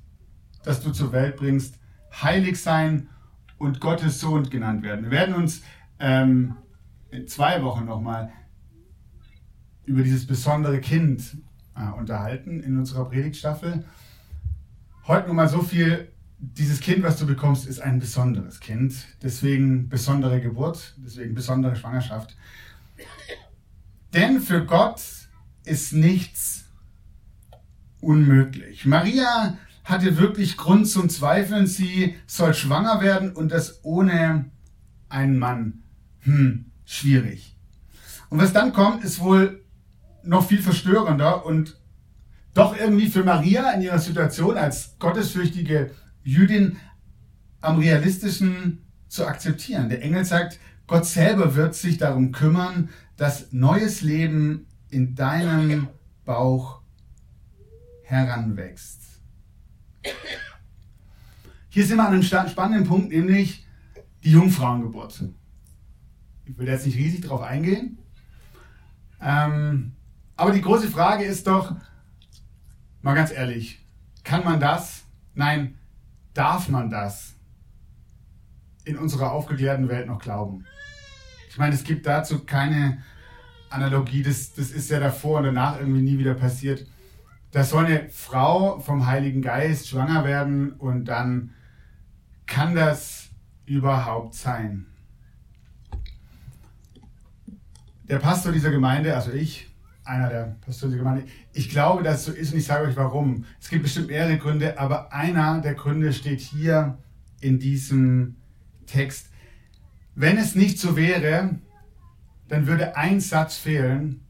das 0.63 0.81
du 0.81 0.91
zur 0.91 1.11
Welt 1.11 1.37
bringst, 1.37 1.75
heilig 2.21 2.59
sein 2.61 3.09
und 3.57 3.79
Gottes 3.79 4.19
Sohn 4.19 4.49
genannt 4.49 4.81
werden. 4.83 5.05
Wir 5.05 5.11
werden 5.11 5.35
uns 5.35 5.61
ähm, 5.99 6.55
in 7.11 7.27
zwei 7.27 7.61
Wochen 7.63 7.85
nochmal 7.85 8.31
über 9.85 10.01
dieses 10.01 10.25
besondere 10.25 10.79
Kind 10.79 11.37
äh, 11.75 11.91
unterhalten 11.97 12.61
in 12.61 12.77
unserer 12.77 13.05
Predigtstaffel. 13.05 13.85
Heute 15.12 15.27
nur 15.27 15.36
mal 15.36 15.50
so 15.50 15.62
viel. 15.62 16.08
Dieses 16.38 16.80
Kind, 16.80 17.03
was 17.03 17.20
du 17.20 17.25
bekommst, 17.25 17.68
ist 17.68 17.82
ein 17.82 18.00
besonderes 18.00 18.62
Kind. 18.62 18.96
Deswegen 19.22 19.89
besondere 19.89 20.39
Geburt, 20.39 20.96
deswegen 21.00 21.36
besondere 21.36 21.75
Schwangerschaft. 21.75 22.38
Denn 24.13 24.39
für 24.39 24.65
Gott 24.65 25.01
ist 25.65 25.91
nichts 25.91 26.63
unmöglich. 28.00 28.86
Maria 28.86 29.58
hatte 29.84 30.18
wirklich 30.18 30.56
Grund 30.56 30.88
zum 30.88 31.10
Zweifeln. 31.10 31.68
Sie 31.68 32.15
soll 32.25 32.53
schwanger 32.53 33.01
werden 33.01 33.34
und 33.34 33.51
das 33.51 33.84
ohne 33.84 34.46
einen 35.10 35.38
Mann. 35.38 35.84
Hm, 36.22 36.72
schwierig. 36.86 37.58
Und 38.30 38.39
was 38.39 38.53
dann 38.53 38.72
kommt, 38.72 39.03
ist 39.03 39.20
wohl 39.20 39.62
noch 40.24 40.48
viel 40.48 40.62
verstörender 40.62 41.46
und 41.46 41.80
doch 42.53 42.77
irgendwie 42.77 43.08
für 43.08 43.24
Maria 43.24 43.72
in 43.72 43.81
ihrer 43.81 44.00
Situation 44.00 44.58
als 44.58 44.98
gottesfürchtige 45.00 45.91
Jüdin 46.24 46.77
am 47.62 47.79
realistischen 47.79 48.86
zu 49.08 49.25
akzeptieren. 49.25 49.89
Der 49.89 50.01
Engel 50.01 50.25
sagt, 50.25 50.60
Gott 50.88 51.05
selber 51.05 51.55
wird 51.55 51.75
sich 51.75 51.98
darum 51.98 52.31
kümmern, 52.31 52.89
dass 53.15 53.51
neues 53.51 54.01
Leben 54.01 54.67
in 54.89 55.15
deinem 55.15 55.88
Bauch 56.25 56.81
heranwächst. 58.03 59.01
Hier 61.70 61.86
sind 61.86 61.98
wir 61.98 62.08
an 62.08 62.13
einem 62.13 62.24
spannenden 62.24 62.86
Punkt, 62.86 63.10
nämlich 63.10 63.65
die 64.24 64.31
Jungfrauengeburt. 64.31 65.24
Ich 66.46 66.58
will 66.58 66.67
jetzt 66.67 66.86
nicht 66.86 66.98
riesig 66.98 67.22
darauf 67.22 67.41
eingehen. 67.41 67.98
Ähm, 69.22 69.93
aber 70.36 70.51
die 70.51 70.62
große 70.62 70.89
Frage 70.89 71.24
ist 71.24 71.48
doch, 71.48 71.75
mal 73.01 73.15
ganz 73.15 73.31
ehrlich, 73.31 73.86
kann 74.24 74.43
man 74.43 74.60
das? 74.60 75.03
Nein, 75.34 75.77
darf 76.34 76.70
man 76.70 76.89
das 76.89 77.34
in 78.84 78.98
unserer 78.98 79.31
aufgeklärten 79.31 79.89
Welt 79.89 80.08
noch 80.08 80.20
glauben? 80.20 80.65
Ich 81.50 81.58
meine, 81.58 81.75
es 81.75 81.84
gibt 81.84 82.05
dazu 82.05 82.46
keine 82.46 83.03
Analogie, 83.70 84.22
das, 84.22 84.53
das 84.53 84.72
ist 84.72 84.89
ja 84.89 85.00
davor 85.00 85.39
und 85.39 85.46
danach 85.46 85.79
irgendwie 85.79 86.01
nie 86.01 86.17
wieder 86.17 86.34
passiert. 86.34 86.86
Da 87.51 87.63
soll 87.63 87.86
eine 87.86 88.10
Frau 88.10 88.79
vom 88.79 89.05
Heiligen 89.08 89.41
Geist 89.41 89.89
schwanger 89.89 90.24
werden 90.24 90.74
und 90.74 91.05
dann 91.05 91.53
kann 92.46 92.75
das 92.75 93.29
überhaupt 93.65 94.36
sein. 94.36 94.88
Der 98.03 98.20
Pastor 98.20 98.51
dieser 98.51 98.72
Gemeinde, 98.72 99.15
also 99.15 99.31
ich, 99.31 99.70
einer 100.03 100.29
der 100.29 100.58
Pastoren 100.62 100.91
dieser 100.91 101.03
Gemeinde, 101.03 101.25
ich 101.53 101.70
glaube, 101.70 102.03
dass 102.03 102.25
so 102.25 102.31
ist 102.31 102.51
und 102.51 102.60
ich 102.60 102.65
sage 102.65 102.88
euch 102.88 102.96
warum. 102.96 103.46
Es 103.60 103.70
gibt 103.70 103.84
bestimmt 103.84 104.08
mehrere 104.08 104.38
Gründe, 104.38 104.79
aber 104.79 105.13
einer 105.13 105.62
der 105.62 105.75
Gründe 105.75 106.13
steht 106.13 106.39
hier 106.39 106.98
in 107.39 107.60
diesem 107.60 108.36
Text. 108.86 109.27
Wenn 110.15 110.38
es 110.38 110.55
nicht 110.55 110.79
so 110.79 110.96
wäre, 110.96 111.58
dann 112.48 112.67
würde 112.67 112.98
ein 112.98 113.20
Satz 113.20 113.58
fehlen, 113.58 114.22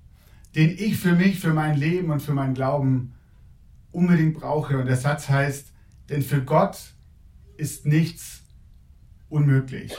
den 0.55 0.69
ich 0.69 0.97
für 0.97 1.13
mich, 1.13 1.39
für 1.39 1.53
mein 1.53 1.77
Leben 1.77 2.11
und 2.11 2.21
für 2.21 2.33
meinen 2.33 2.53
Glauben 2.53 3.13
unbedingt 3.91 4.35
brauche. 4.35 4.77
Und 4.77 4.85
der 4.85 4.97
Satz 4.97 5.29
heißt, 5.29 5.67
denn 6.09 6.21
für 6.21 6.43
Gott 6.43 6.77
ist 7.57 7.85
nichts 7.85 8.41
unmöglich. 9.29 9.93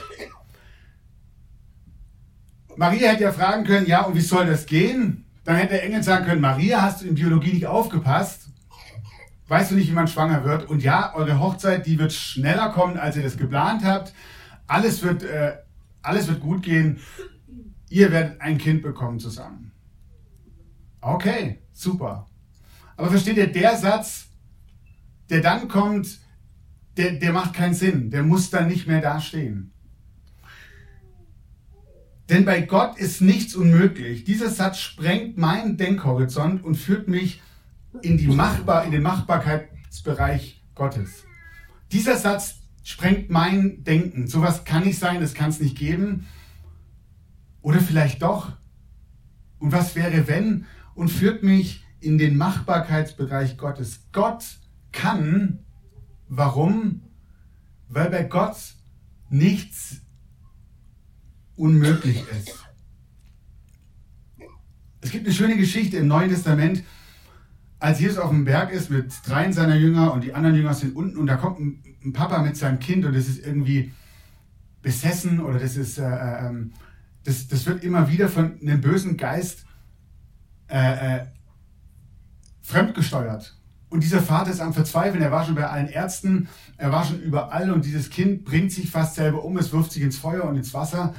Maria 2.75 3.11
hätte 3.11 3.23
ja 3.23 3.31
fragen 3.31 3.65
können, 3.65 3.87
ja, 3.87 4.03
und 4.03 4.15
wie 4.15 4.21
soll 4.21 4.45
das 4.45 4.65
gehen? 4.65 5.22
Dann 5.43 5.57
hätte 5.57 5.73
der 5.73 5.83
Engel 5.83 6.03
sagen 6.03 6.25
können, 6.25 6.41
Maria, 6.41 6.81
hast 6.81 7.01
du 7.01 7.07
in 7.07 7.15
Biologie 7.15 7.53
nicht 7.53 7.67
aufgepasst? 7.67 8.49
Weißt 9.47 9.71
du 9.71 9.75
nicht, 9.75 9.89
wie 9.89 9.93
man 9.93 10.07
schwanger 10.07 10.45
wird? 10.45 10.69
Und 10.69 10.83
ja, 10.83 11.13
eure 11.15 11.39
Hochzeit, 11.39 11.85
die 11.85 11.99
wird 11.99 12.13
schneller 12.13 12.69
kommen, 12.69 12.97
als 12.97 13.17
ihr 13.17 13.23
das 13.23 13.37
geplant 13.37 13.83
habt. 13.83 14.13
Alles 14.67 15.03
wird, 15.03 15.23
äh, 15.23 15.57
alles 16.01 16.27
wird 16.27 16.39
gut 16.39 16.63
gehen 16.63 16.99
ihr 17.93 18.11
werdet 18.11 18.41
ein 18.41 18.57
Kind 18.57 18.81
bekommen 18.81 19.19
zusammen. 19.19 19.71
Okay, 20.99 21.59
super. 21.71 22.27
Aber 22.97 23.09
versteht 23.09 23.37
ihr, 23.37 23.51
der 23.51 23.77
Satz, 23.77 24.29
der 25.29 25.41
dann 25.41 25.67
kommt, 25.67 26.19
der, 26.97 27.13
der 27.13 27.31
macht 27.33 27.53
keinen 27.53 27.75
Sinn. 27.75 28.09
Der 28.09 28.23
muss 28.23 28.49
dann 28.49 28.67
nicht 28.67 28.87
mehr 28.87 28.99
dastehen. 28.99 29.72
Denn 32.33 32.45
bei 32.45 32.61
Gott 32.61 32.97
ist 32.97 33.21
nichts 33.21 33.53
unmöglich. 33.53 34.23
Dieser 34.23 34.49
Satz 34.49 34.79
sprengt 34.79 35.37
meinen 35.37 35.77
Denkhorizont 35.77 36.63
und 36.63 36.73
führt 36.73 37.07
mich 37.07 37.43
in, 38.01 38.17
die 38.17 38.25
Machbar, 38.25 38.85
in 38.85 38.91
den 38.91 39.03
Machbarkeitsbereich 39.03 40.63
Gottes. 40.73 41.25
Dieser 41.91 42.17
Satz 42.17 42.55
sprengt 42.81 43.29
mein 43.29 43.83
Denken. 43.83 44.25
Sowas 44.25 44.65
kann 44.65 44.83
nicht 44.83 44.97
sein, 44.97 45.21
das 45.21 45.35
kann 45.35 45.51
es 45.51 45.59
nicht 45.59 45.77
geben. 45.77 46.25
Oder 47.61 47.79
vielleicht 47.79 48.23
doch. 48.23 48.53
Und 49.59 49.71
was 49.71 49.95
wäre, 49.95 50.27
wenn? 50.27 50.65
Und 50.95 51.09
führt 51.09 51.43
mich 51.43 51.85
in 51.99 52.17
den 52.17 52.35
Machbarkeitsbereich 52.35 53.57
Gottes. 53.57 54.07
Gott 54.11 54.43
kann. 54.91 55.59
Warum? 56.27 57.03
Weil 57.89 58.09
bei 58.09 58.23
Gott 58.23 58.57
nichts 59.29 60.01
unmöglich 61.55 62.23
ist. 62.29 62.65
Es 65.01 65.11
gibt 65.11 65.25
eine 65.25 65.35
schöne 65.35 65.57
Geschichte 65.57 65.97
im 65.97 66.07
Neuen 66.07 66.29
Testament, 66.29 66.83
als 67.79 67.99
Jesus 67.99 68.17
auf 68.17 68.29
dem 68.29 68.45
Berg 68.45 68.71
ist 68.71 68.89
mit 68.89 69.11
dreien 69.25 69.51
seiner 69.51 69.75
Jünger 69.75 70.13
und 70.13 70.23
die 70.23 70.33
anderen 70.33 70.55
Jünger 70.55 70.73
sind 70.73 70.95
unten 70.95 71.17
und 71.17 71.27
da 71.27 71.35
kommt 71.35 71.59
ein, 71.59 72.13
Papa 72.13 72.41
mit 72.41 72.57
seinem 72.57 72.79
Kind 72.79 73.05
und 73.05 73.13
das 73.13 73.27
ist 73.27 73.45
irgendwie 73.45 73.93
besessen 74.81 75.39
oder 75.39 75.57
das 75.57 75.77
ist 75.77 75.97
äh, 75.97 76.03
äh 76.03 76.47
ähm, 76.47 76.73
das, 77.23 77.47
das 77.47 77.65
wird 77.65 77.83
immer 77.83 78.09
wieder 78.09 78.27
von 78.27 78.59
einem 78.61 78.81
bösen 78.81 79.15
Geist 79.15 79.65
äh, 80.67 81.17
äh, 81.17 81.25
fremdgesteuert. 82.61 83.57
Und 83.89 84.03
dieser 84.03 84.21
Vater 84.21 84.51
ist 84.51 84.59
am 84.59 84.73
Verzweifeln. 84.73 85.21
Er 85.21 85.31
war 85.31 85.45
schon 85.45 85.55
bei 85.55 85.67
allen 85.67 85.87
Ärzten, 85.87 86.49
er 86.77 86.91
war 86.91 87.05
schon 87.05 87.21
überall 87.21 87.71
und 87.71 87.85
dieses 87.85 88.09
Kind 88.09 88.43
bringt 88.43 88.71
sich 88.71 88.89
fast 88.89 89.15
selber 89.15 89.45
um, 89.45 89.57
es 89.57 89.71
wirft 89.71 89.91
sich 89.91 90.01
ins 90.01 90.17
Feuer 90.17 90.45
und 90.45 90.55
ins 90.55 90.73
Wasser. 90.73 91.13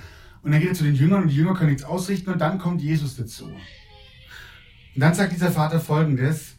Und 0.44 0.52
dann 0.52 0.60
geht 0.60 0.68
er 0.70 0.74
zu 0.74 0.84
den 0.84 0.94
Jüngern 0.94 1.22
und 1.22 1.28
die 1.28 1.36
Jünger 1.36 1.54
können 1.54 1.70
nichts 1.70 1.84
ausrichten 1.84 2.30
und 2.30 2.38
dann 2.38 2.58
kommt 2.58 2.82
Jesus 2.82 3.16
dazu. 3.16 3.46
Und 3.46 5.00
dann 5.00 5.14
sagt 5.14 5.32
dieser 5.32 5.50
Vater 5.50 5.80
folgendes, 5.80 6.56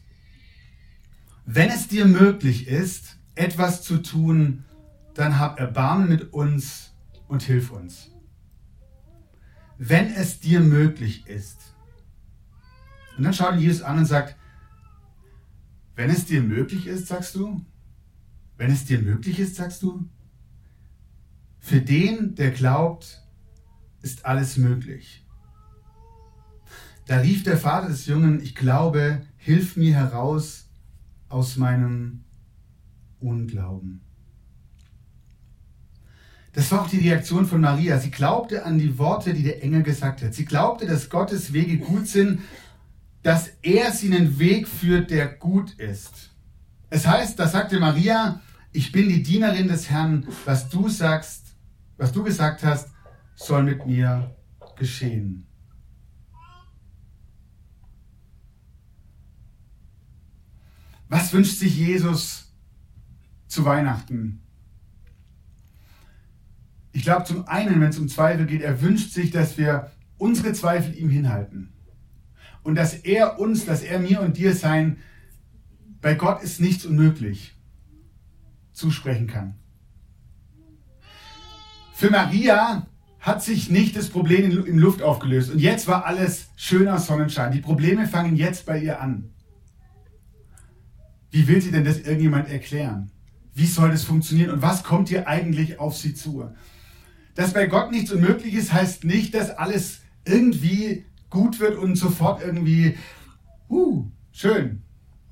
wenn 1.46 1.70
es 1.70 1.88
dir 1.88 2.06
möglich 2.06 2.68
ist, 2.68 3.18
etwas 3.36 3.84
zu 3.84 3.98
tun, 4.01 4.65
dann 5.13 5.38
hab 5.38 5.60
Erbarmen 5.60 6.10
mit 6.10 6.34
uns 6.34 6.94
und 7.27 7.44
hilf 7.44 7.70
uns. 7.70 8.10
Wenn 9.77 10.12
es 10.12 10.39
dir 10.39 10.62
möglich 10.62 11.27
ist. 11.27 11.75
Und 13.18 13.24
dann 13.24 13.34
schaut 13.34 13.60
Jesus 13.60 13.84
an 13.84 14.00
und 14.00 14.06
sagt, 14.06 14.36
wenn 15.96 16.10
es 16.10 16.25
dir 16.25 16.42
möglich 16.42 16.88
ist, 16.88 17.08
sagst 17.08 17.36
du? 17.36 17.63
Wenn 18.58 18.72
es 18.72 18.86
dir 18.86 19.00
möglich 19.00 19.39
ist, 19.39 19.56
sagst 19.56 19.84
du? 19.84 20.10
Für 21.60 21.82
den, 21.82 22.36
der 22.36 22.51
glaubt, 22.51 23.25
ist 24.06 24.24
alles 24.24 24.58
möglich. 24.58 25.26
Da 27.08 27.18
rief 27.18 27.44
der 27.44 27.58
Vater 27.58 27.88
des 27.88 28.06
Jungen, 28.06 28.40
ich 28.42 28.54
glaube, 28.54 29.24
hilf 29.38 29.78
mir 29.78 29.96
heraus 29.96 30.70
aus 31.28 31.58
meinem 31.58 32.24
Unglauben. 33.20 34.02
Das 36.54 36.72
war 36.72 36.84
auch 36.84 36.90
die 36.90 37.00
Reaktion 37.00 37.48
von 37.48 37.62
Maria. 37.62 38.00
Sie 38.00 38.12
glaubte 38.12 38.64
an 38.64 38.78
die 38.78 38.98
Worte, 39.00 39.34
die 39.34 39.44
der 39.44 39.64
Engel 39.64 39.82
gesagt 39.82 40.22
hat. 40.22 40.36
Sie 40.36 40.46
glaubte, 40.46 40.86
dass 40.86 41.10
Gottes 41.10 41.52
Wege 41.52 41.80
gut 41.80 42.08
sind, 42.08 42.42
dass 43.24 43.50
er 43.64 43.92
sie 43.92 44.14
einen 44.14 44.38
Weg 44.38 44.68
führt, 44.68 45.10
der 45.10 45.28
gut 45.28 45.74
ist. 45.80 46.32
Es 46.92 47.08
heißt, 47.08 47.40
da 47.40 47.48
sagte 47.48 47.80
Maria, 47.80 48.42
ich 48.72 48.92
bin 48.92 49.10
die 49.10 49.24
Dienerin 49.24 49.68
des 49.68 49.90
Herrn, 49.90 50.28
was 50.46 50.70
du 50.70 50.90
sagst, 50.90 51.56
was 51.98 52.12
du 52.12 52.24
gesagt 52.24 52.64
hast, 52.64 52.95
soll 53.36 53.63
mit 53.63 53.86
mir 53.86 54.36
geschehen. 54.77 55.48
Was 61.08 61.32
wünscht 61.34 61.60
sich 61.60 61.77
Jesus 61.77 62.54
zu 63.48 63.63
Weihnachten? 63.63 64.42
Ich 66.92 67.04
glaube 67.04 67.25
zum 67.25 67.48
einen, 67.48 67.80
wenn 67.82 67.89
es 67.89 68.00
um 68.00 68.08
Zweifel 68.08 68.46
geht, 68.46 68.62
er 68.62 68.82
wünscht 68.82 69.12
sich, 69.12 69.30
dass 69.32 69.58
wir 69.58 69.92
unsere 70.18 70.54
Zweifel 70.54 70.98
ihm 70.98 71.10
hinhalten. 71.10 71.74
Und 72.63 72.75
dass 72.75 72.94
er 72.94 73.39
uns, 73.39 73.65
dass 73.65 73.84
er 73.84 74.00
mir 74.00 74.22
und 74.22 74.38
dir 74.38 74.56
sein, 74.56 74.98
bei 76.01 76.15
Gott 76.15 76.42
ist 76.42 76.60
nichts 76.60 76.86
unmöglich, 76.86 77.56
zusprechen 78.72 79.27
kann. 79.27 79.56
Für 81.94 82.10
Maria 82.10 82.88
hat 83.25 83.41
sich 83.41 83.72
nicht 83.72 83.96
das 83.96 84.10
Problem 84.10 84.65
in 84.65 84.77
Luft 84.77 85.01
aufgelöst 85.01 85.51
und 85.51 85.58
jetzt 85.58 85.88
war 85.88 86.05
alles 86.05 86.50
schöner 86.58 87.00
Sonnenschein. 87.00 87.51
Die 87.51 87.60
Probleme 87.60 88.08
fangen 88.08 88.36
jetzt 88.36 88.67
bei 88.67 88.79
ihr 88.79 89.01
an. 89.01 89.32
Wie 91.32 91.48
will 91.48 91.60
sie 91.60 91.72
denn 91.72 91.86
das 91.86 91.98
irgendjemand 92.01 92.50
erklären? 92.50 93.10
Wie 93.55 93.65
soll 93.65 93.89
das 93.89 94.03
funktionieren 94.03 94.51
und 94.51 94.62
was 94.62 94.84
kommt 94.84 95.10
hier 95.10 95.27
eigentlich 95.27 95.79
auf 95.79 95.98
sie 95.98 96.13
zu? 96.13 96.51
Dass 97.34 97.51
bei 97.51 97.65
Gott 97.65 97.89
nichts 97.89 98.12
unmöglich 98.12 98.53
ist, 98.53 98.72
heißt 98.72 99.05
nicht, 99.05 99.34
dass 99.34 99.50
alles 99.50 100.01
irgendwie 100.24 101.05
gut 101.32 101.60
wird 101.60 101.77
und 101.77 101.96
sofort 101.96 102.44
irgendwie, 102.44 102.96
uh, 103.72 104.05
schön 104.32 104.84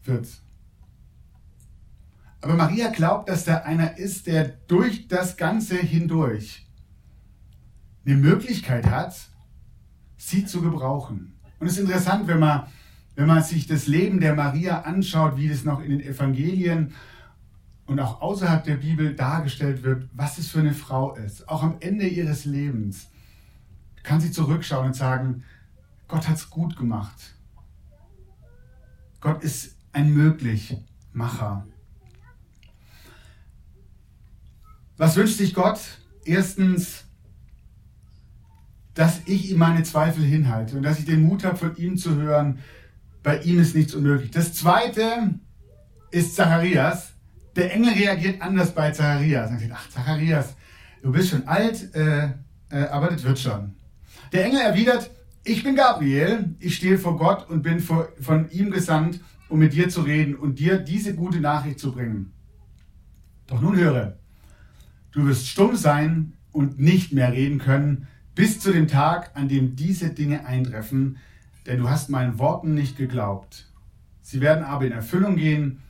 wird. 0.03 0.27
Aber 2.41 2.55
Maria 2.55 2.89
glaubt, 2.89 3.29
dass 3.29 3.45
da 3.45 3.57
einer 3.57 3.99
ist, 3.99 4.25
der 4.25 4.45
durch 4.67 5.07
das 5.07 5.37
Ganze 5.37 5.75
hindurch 5.75 6.63
eine 8.05 8.15
Möglichkeit 8.15 8.89
hat, 8.89 9.15
sie 10.17 10.45
zu 10.45 10.61
gebrauchen. 10.61 11.39
Und 11.59 11.67
es 11.67 11.73
ist 11.73 11.79
interessant, 11.79 12.27
wenn 12.27 12.39
man, 12.39 12.67
wenn 13.15 13.27
man 13.27 13.43
sich 13.43 13.67
das 13.67 13.87
Leben 13.87 14.19
der 14.19 14.35
Maria 14.35 14.81
anschaut, 14.81 15.37
wie 15.37 15.47
das 15.47 15.63
noch 15.63 15.81
in 15.81 15.91
den 15.91 16.01
Evangelien 16.01 16.93
und 17.85 17.99
auch 17.99 18.21
außerhalb 18.21 18.63
der 18.63 18.77
Bibel 18.77 19.15
dargestellt 19.15 19.83
wird, 19.83 20.09
was 20.13 20.37
es 20.37 20.49
für 20.49 20.59
eine 20.59 20.73
Frau 20.73 21.15
ist. 21.15 21.47
Auch 21.47 21.63
am 21.63 21.77
Ende 21.79 22.07
ihres 22.07 22.45
Lebens 22.45 23.09
kann 24.03 24.19
sie 24.19 24.31
zurückschauen 24.31 24.87
und 24.87 24.95
sagen, 24.95 25.43
Gott 26.07 26.27
hat 26.27 26.35
es 26.35 26.49
gut 26.49 26.75
gemacht. 26.75 27.33
Gott 29.21 29.43
ist 29.43 29.77
ein 29.93 30.13
Möglichmacher. 30.13 31.65
Was 34.97 35.15
wünscht 35.15 35.37
sich 35.37 35.53
Gott? 35.53 35.79
Erstens, 36.25 37.05
dass 38.93 39.21
ich 39.25 39.51
ihm 39.51 39.57
meine 39.57 39.83
Zweifel 39.83 40.23
hinhalte 40.23 40.77
und 40.77 40.83
dass 40.83 40.99
ich 40.99 41.05
den 41.05 41.23
Mut 41.23 41.43
habe, 41.43 41.57
von 41.57 41.75
ihm 41.77 41.97
zu 41.97 42.15
hören, 42.15 42.59
bei 43.23 43.39
ihm 43.39 43.59
ist 43.59 43.75
nichts 43.75 43.93
unmöglich. 43.93 44.31
Das 44.31 44.53
zweite 44.53 45.35
ist 46.11 46.35
Zacharias 46.35 47.13
der 47.55 47.73
Engel 47.73 47.93
reagiert 47.93 48.41
anders 48.41 48.73
bei 48.73 48.91
Zacharias. 48.91 49.51
Er 49.51 49.59
sagt, 49.59 49.71
ach 49.73 49.89
Zacharias, 49.89 50.55
du 51.01 51.11
bist 51.11 51.29
schon 51.29 51.47
alt, 51.47 51.93
äh, 51.95 52.29
äh, 52.69 52.87
aber 52.91 53.07
das 53.07 53.23
wird 53.23 53.39
schon. 53.39 53.75
Der 54.31 54.45
Engel 54.45 54.61
erwidert, 54.61 55.11
ich 55.43 55.63
bin 55.63 55.75
Gabriel, 55.75 56.55
ich 56.59 56.75
stehe 56.75 56.97
vor 56.97 57.17
Gott 57.17 57.49
und 57.49 57.61
bin 57.61 57.79
vor, 57.79 58.09
von 58.19 58.49
ihm 58.49 58.71
gesandt, 58.71 59.19
um 59.49 59.59
mit 59.59 59.73
dir 59.73 59.89
zu 59.89 60.01
reden 60.01 60.35
und 60.35 60.57
dir 60.59 60.79
diese 60.79 61.13
gute 61.13 61.39
Nachricht 61.39 61.79
zu 61.79 61.91
bringen. 61.91 62.33
Doch 63.47 63.61
nun 63.61 63.75
höre, 63.75 64.17
du 65.11 65.27
wirst 65.27 65.47
stumm 65.47 65.75
sein 65.75 66.33
und 66.51 66.79
nicht 66.79 67.11
mehr 67.13 67.31
reden 67.33 67.59
können, 67.59 68.07
bis 68.35 68.59
zu 68.59 68.71
dem 68.71 68.87
Tag, 68.87 69.31
an 69.35 69.47
dem 69.47 69.75
diese 69.75 70.09
Dinge 70.09 70.45
eintreffen, 70.45 71.17
denn 71.65 71.79
du 71.79 71.89
hast 71.89 72.09
meinen 72.09 72.39
Worten 72.39 72.73
nicht 72.73 72.97
geglaubt. 72.97 73.71
Sie 74.21 74.41
werden 74.41 74.63
aber 74.63 74.85
in 74.85 74.91
Erfüllung 74.91 75.35
gehen, 75.35 75.81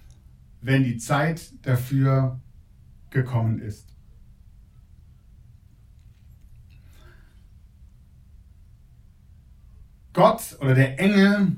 wenn 0.61 0.83
die 0.83 0.97
Zeit 0.97 1.41
dafür 1.65 2.39
gekommen 3.09 3.59
ist. 3.59 3.93
Gott 10.13 10.57
oder 10.61 10.75
der 10.75 10.99
Engel 10.99 11.57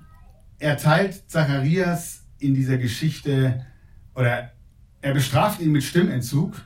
erteilt 0.59 1.29
Zacharias 1.29 2.23
in 2.39 2.53
dieser 2.53 2.77
Geschichte 2.77 3.65
oder 4.15 4.51
er 5.01 5.13
bestraft 5.13 5.59
ihn 5.59 5.71
mit 5.71 5.83
Stimmentzug. 5.83 6.65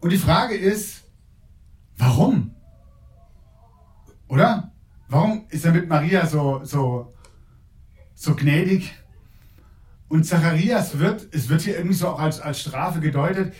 Und 0.00 0.10
die 0.10 0.18
Frage 0.18 0.56
ist, 0.56 1.04
warum? 1.96 2.54
Oder? 4.28 4.72
Warum 5.08 5.46
ist 5.48 5.64
er 5.64 5.72
mit 5.72 5.88
Maria 5.88 6.26
so, 6.26 6.62
so, 6.64 7.14
so 8.14 8.34
gnädig? 8.34 8.94
Und 10.08 10.24
Zacharias 10.24 10.98
wird, 10.98 11.28
es 11.34 11.48
wird 11.48 11.62
hier 11.62 11.76
irgendwie 11.76 11.96
so 11.96 12.08
auch 12.08 12.20
als, 12.20 12.40
als 12.40 12.60
Strafe 12.60 13.00
gedeutet, 13.00 13.54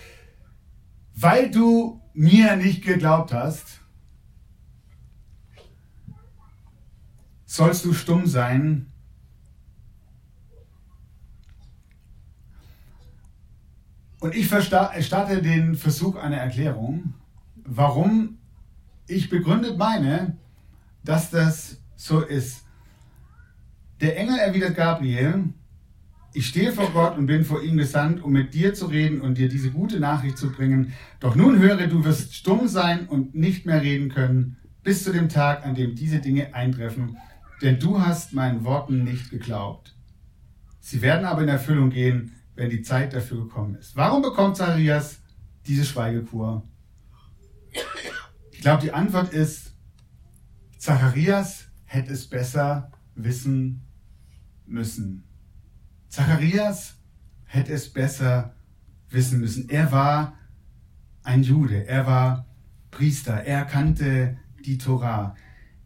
weil 1.15 1.51
du 1.51 2.01
mir 2.15 2.57
nicht 2.57 2.85
geglaubt 2.85 3.33
hast, 3.33 3.81
sollst 7.45 7.85
du 7.85 7.93
stumm 7.93 8.27
sein. 8.27 8.93
Und 14.21 14.35
ich 14.35 14.47
starte 14.49 15.43
den 15.43 15.75
Versuch 15.75 16.17
einer 16.17 16.39
Erklärung, 16.39 17.15
warum 17.65 18.39
ich 19.07 19.29
begründet 19.31 19.79
meine, 19.79 20.37
dass 21.05 21.31
das 21.31 21.81
so 21.97 22.21
ist. 22.21 22.65
Der 24.01 24.17
Engel 24.17 24.39
erwidert 24.39 24.77
Gabriel, 24.77 25.53
ich 26.35 26.47
stehe 26.47 26.73
vor 26.73 26.91
Gott 26.91 27.17
und 27.17 27.27
bin 27.27 27.45
vor 27.45 27.63
ihm 27.63 27.79
gesandt, 27.79 28.23
um 28.23 28.33
mit 28.33 28.55
dir 28.55 28.75
zu 28.75 28.87
reden 28.87 29.21
und 29.21 29.39
dir 29.39 29.49
diese 29.49 29.71
gute 29.71 29.99
Nachricht 29.99 30.39
zu 30.39 30.53
bringen. 30.53 30.93
Doch 31.21 31.35
nun 31.35 31.59
höre, 31.59 31.87
du 31.87 32.05
wirst 32.05 32.35
stumm 32.35 32.69
sein 32.69 33.09
und 33.09 33.35
nicht 33.35 33.67
mehr 33.67 33.83
reden 33.83 34.11
können, 34.11 34.57
bis 34.83 35.05
zu 35.05 35.13
dem 35.13 35.29
Tag, 35.29 35.65
an 35.65 35.75
dem 35.75 35.95
diese 35.95 36.21
Dinge 36.21 36.55
eintreffen, 36.55 37.17
denn 37.63 37.81
du 37.81 38.01
hast 38.01 38.35
meinen 38.35 38.65
Worten 38.65 39.05
nicht 39.05 39.31
geglaubt. 39.31 39.97
Sie 40.81 41.03
werden 41.03 41.27
aber 41.27 41.43
in 41.43 41.49
Erfüllung 41.49 41.91
gehen, 41.91 42.33
wenn 42.55 42.71
die 42.71 42.83
Zeit 42.83 43.15
dafür 43.15 43.45
gekommen 43.45 43.75
ist. 43.75 43.97
Warum 43.97 44.23
bekommt 44.23 44.57
Zacharias 44.57 45.21
diese 45.67 45.85
Schweigekur? 45.85 46.63
Ich 48.53 48.61
glaube, 48.61 48.83
die 48.83 48.93
Antwort 48.93 49.33
ist, 49.33 49.68
Zacharias 50.79 51.67
hätte 51.85 52.13
es 52.13 52.29
besser 52.29 52.93
wissen 53.17 53.83
müssen. 54.65 55.25
Zacharias 56.09 56.95
hätte 57.45 57.73
es 57.73 57.93
besser 57.93 58.55
wissen 59.11 59.41
müssen. 59.41 59.69
Er 59.69 59.91
war 59.91 60.35
ein 61.25 61.43
Jude, 61.43 61.87
er 61.87 62.07
war 62.07 62.47
Priester, 62.91 63.35
er 63.45 63.65
kannte 63.65 64.39
die 64.65 64.79
Torah. 64.79 65.35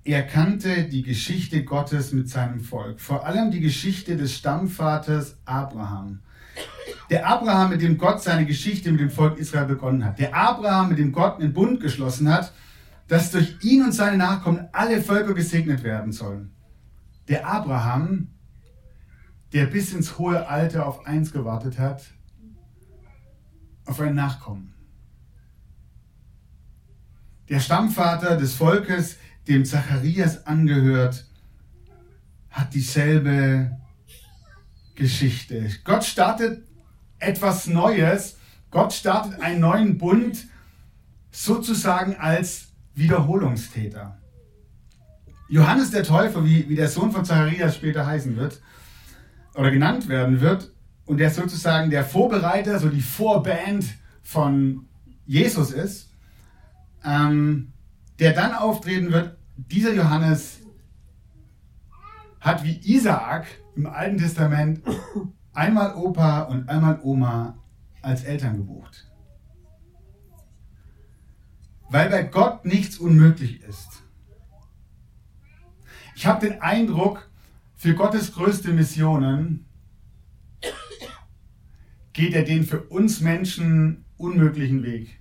Er 0.05 0.25
kannte 0.25 0.85
die 0.85 1.03
Geschichte 1.03 1.65
Gottes 1.65 2.13
mit 2.13 2.29
seinem 2.29 2.61
Volk, 2.61 3.01
vor 3.01 3.25
allem 3.25 3.51
die 3.51 3.61
Geschichte 3.61 4.17
des 4.17 4.35
Stammvaters 4.35 5.39
Abraham. 5.45 6.21
Der 7.09 7.27
Abraham, 7.27 7.71
mit 7.71 7.83
dem 7.83 7.99
Gott 7.99 8.23
seine 8.23 8.45
Geschichte 8.45 8.91
mit 8.91 9.01
dem 9.01 9.11
Volk 9.11 9.39
Israel 9.39 9.67
begonnen 9.67 10.05
hat. 10.05 10.19
Der 10.19 10.35
Abraham, 10.35 10.91
mit 10.91 10.99
dem 10.99 11.13
Gott 11.13 11.41
einen 11.41 11.53
Bund 11.53 11.81
geschlossen 11.81 12.29
hat, 12.29 12.53
dass 13.13 13.31
durch 13.31 13.63
ihn 13.63 13.83
und 13.83 13.93
seine 13.93 14.17
Nachkommen 14.17 14.71
alle 14.73 15.03
Völker 15.03 15.35
gesegnet 15.35 15.83
werden 15.83 16.13
sollen. 16.13 16.55
Der 17.29 17.47
Abraham, 17.47 18.31
der 19.53 19.67
bis 19.67 19.93
ins 19.93 20.17
hohe 20.17 20.49
Alter 20.49 20.87
auf 20.87 21.07
eins 21.07 21.31
gewartet 21.31 21.79
hat, 21.79 22.05
auf 23.85 24.01
ein 24.01 24.15
Nachkommen. 24.15 24.73
Der 27.51 27.61
Stammvater 27.61 28.39
des 28.39 28.55
Volkes, 28.55 29.19
dem 29.47 29.67
Zacharias 29.67 30.47
angehört, 30.47 31.27
hat 32.49 32.73
dieselbe 32.73 33.79
Geschichte. 34.95 35.69
Gott 35.85 36.05
startet 36.05 36.67
etwas 37.19 37.67
Neues. 37.67 38.39
Gott 38.71 38.95
startet 38.95 39.39
einen 39.39 39.61
neuen 39.61 39.99
Bund 39.99 40.47
sozusagen 41.31 42.17
als 42.17 42.72
Wiederholungstäter. 42.95 44.19
Johannes 45.49 45.91
der 45.91 46.03
Täufer, 46.03 46.45
wie, 46.45 46.69
wie 46.69 46.77
der 46.77 46.89
Sohn 46.89 47.13
von 47.13 47.25
Zacharias 47.25 47.77
später 47.77 48.07
heißen 48.07 48.37
wird, 48.37 48.61
oder 49.55 49.71
genannt 49.71 50.09
werden 50.09 50.41
wird, 50.41 50.73
und 51.05 51.19
der 51.19 51.31
sozusagen 51.31 51.91
der 51.91 52.05
Vorbereiter, 52.05 52.79
so 52.79 52.89
die 52.89 53.01
Vorband 53.01 53.85
von 54.23 54.87
Jesus 55.27 55.73
ist, 55.73 56.11
ähm, 57.05 57.73
der 58.19 58.33
dann 58.33 58.55
auftreten 58.55 59.13
wird, 59.13 59.37
dieser 59.57 59.93
Johannes 59.93 60.61
hat 62.41 62.65
wie 62.65 62.81
Isaak 62.83 63.47
im 63.77 63.87
Alten 63.87 64.19
Testament 64.19 64.81
einmal 65.53 65.95
Opa 65.95 66.43
und 66.43 66.69
einmal 66.69 67.01
Oma 67.03 67.59
als 68.01 68.25
Eltern 68.25 68.57
gebucht. 68.57 69.12
Weil 71.93 72.09
bei 72.09 72.23
Gott 72.23 72.65
nichts 72.65 72.97
unmöglich 72.97 73.63
ist. 73.63 74.03
Ich 76.17 76.27
habe 76.27 76.49
den 76.49 76.63
Eindruck, 76.63 77.31
für 77.77 77.95
Gottes 77.95 78.33
größte 78.33 78.73
Missionen 78.73 79.67
geht 82.15 82.33
er 82.33 82.45
den 82.45 82.65
für 82.65 82.81
uns 82.85 83.21
Menschen 83.21 84.07
unmöglichen 84.17 84.83
Weg, 84.83 85.21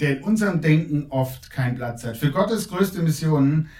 der 0.00 0.18
in 0.18 0.24
unserem 0.24 0.60
Denken 0.60 1.06
oft 1.10 1.50
keinen 1.50 1.76
Platz 1.76 2.04
hat. 2.04 2.18
Für 2.18 2.30
Gottes 2.30 2.68
größte 2.68 3.00
Missionen 3.02 3.70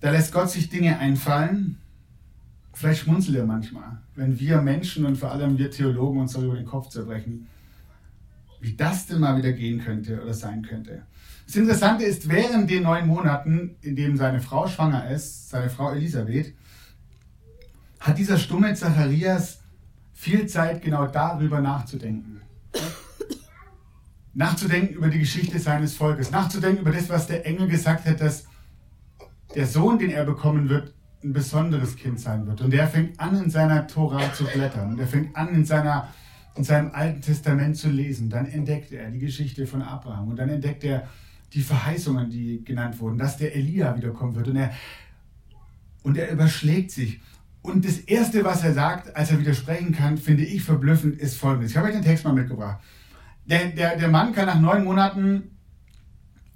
da 0.00 0.12
lässt 0.12 0.32
Gott 0.32 0.50
sich 0.50 0.70
Dinge 0.70 0.98
einfallen. 0.98 1.78
Vielleicht 2.72 3.02
schmunzelt 3.02 3.36
er 3.36 3.46
manchmal, 3.46 3.98
wenn 4.14 4.38
wir 4.38 4.62
Menschen 4.62 5.04
und 5.04 5.16
vor 5.16 5.32
allem 5.32 5.58
wir 5.58 5.70
Theologen 5.70 6.20
uns 6.20 6.34
darüber 6.34 6.54
den 6.54 6.66
Kopf 6.66 6.88
zerbrechen, 6.88 7.48
wie 8.60 8.74
das 8.74 9.06
denn 9.06 9.20
mal 9.20 9.36
wieder 9.36 9.52
gehen 9.52 9.82
könnte 9.82 10.22
oder 10.22 10.34
sein 10.34 10.62
könnte. 10.62 11.02
Das 11.46 11.56
Interessante 11.56 12.04
ist, 12.04 12.28
während 12.28 12.70
den 12.70 12.84
neun 12.84 13.06
Monaten, 13.06 13.76
in 13.80 13.96
dem 13.96 14.16
seine 14.16 14.40
Frau 14.40 14.68
schwanger 14.68 15.10
ist, 15.10 15.48
seine 15.50 15.68
Frau 15.68 15.90
Elisabeth, 15.92 16.54
hat 17.98 18.18
dieser 18.18 18.38
stumme 18.38 18.74
Zacharias 18.74 19.60
viel 20.12 20.46
Zeit 20.46 20.82
genau 20.82 21.06
darüber 21.06 21.60
nachzudenken. 21.60 22.40
nachzudenken 24.34 24.94
über 24.94 25.08
die 25.08 25.18
Geschichte 25.18 25.58
seines 25.58 25.94
Volkes, 25.94 26.30
nachzudenken 26.30 26.82
über 26.82 26.92
das, 26.92 27.08
was 27.08 27.26
der 27.26 27.44
Engel 27.46 27.68
gesagt 27.68 28.06
hat, 28.06 28.20
dass 28.20 28.44
der 29.54 29.66
Sohn, 29.66 29.98
den 29.98 30.10
er 30.10 30.24
bekommen 30.24 30.68
wird, 30.68 30.94
ein 31.22 31.32
besonderes 31.32 31.96
Kind 31.96 32.20
sein 32.20 32.46
wird. 32.46 32.60
Und 32.60 32.72
der 32.72 32.86
fängt 32.88 33.18
an, 33.20 33.42
in 33.42 33.50
seiner 33.50 33.86
Tora 33.86 34.32
zu 34.32 34.44
blättern. 34.44 34.92
Und 34.92 35.00
er 35.00 35.06
fängt 35.06 35.36
an, 35.36 35.48
in, 35.54 35.64
seiner, 35.64 36.08
in 36.56 36.64
seinem 36.64 36.90
Alten 36.92 37.20
Testament 37.20 37.76
zu 37.76 37.88
lesen. 37.88 38.28
Dann 38.28 38.46
entdeckt 38.46 38.92
er 38.92 39.10
die 39.10 39.18
Geschichte 39.18 39.66
von 39.66 39.82
Abraham. 39.82 40.28
Und 40.28 40.36
dann 40.36 40.48
entdeckt 40.48 40.84
er 40.84 41.08
die 41.52 41.62
Verheißungen, 41.62 42.30
die 42.30 42.64
genannt 42.64 42.98
wurden, 43.00 43.18
dass 43.18 43.36
der 43.36 43.54
Elia 43.54 43.96
wiederkommen 43.96 44.34
wird. 44.34 44.48
Und 44.48 44.56
er, 44.56 44.72
und 46.02 46.16
er 46.16 46.30
überschlägt 46.30 46.90
sich. 46.90 47.20
Und 47.62 47.84
das 47.84 47.98
Erste, 47.98 48.44
was 48.44 48.64
er 48.64 48.72
sagt, 48.72 49.14
als 49.14 49.30
er 49.30 49.38
widersprechen 49.38 49.92
kann, 49.92 50.16
finde 50.16 50.44
ich 50.44 50.62
verblüffend, 50.62 51.18
ist 51.18 51.36
folgendes. 51.36 51.72
Ich 51.72 51.76
habe 51.76 51.88
euch 51.88 51.94
den 51.94 52.02
Text 52.02 52.24
mal 52.24 52.32
mitgebracht. 52.32 52.80
Der, 53.44 53.68
der, 53.68 53.96
der 53.96 54.08
Mann 54.08 54.32
kann 54.32 54.46
nach 54.46 54.60
neun 54.60 54.84
Monaten 54.84 55.50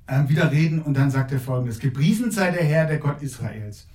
äh, 0.07 0.28
wieder 0.28 0.50
reden 0.50 0.80
und 0.80 0.96
dann 0.96 1.11
sagt 1.11 1.33
er 1.33 1.40
folgendes, 1.40 1.78
gepriesen 1.78 2.30
sei 2.30 2.50
der 2.50 2.64
Herr, 2.64 2.87
der 2.87 2.98
Gott 2.98 3.20
Israels. 3.22 3.87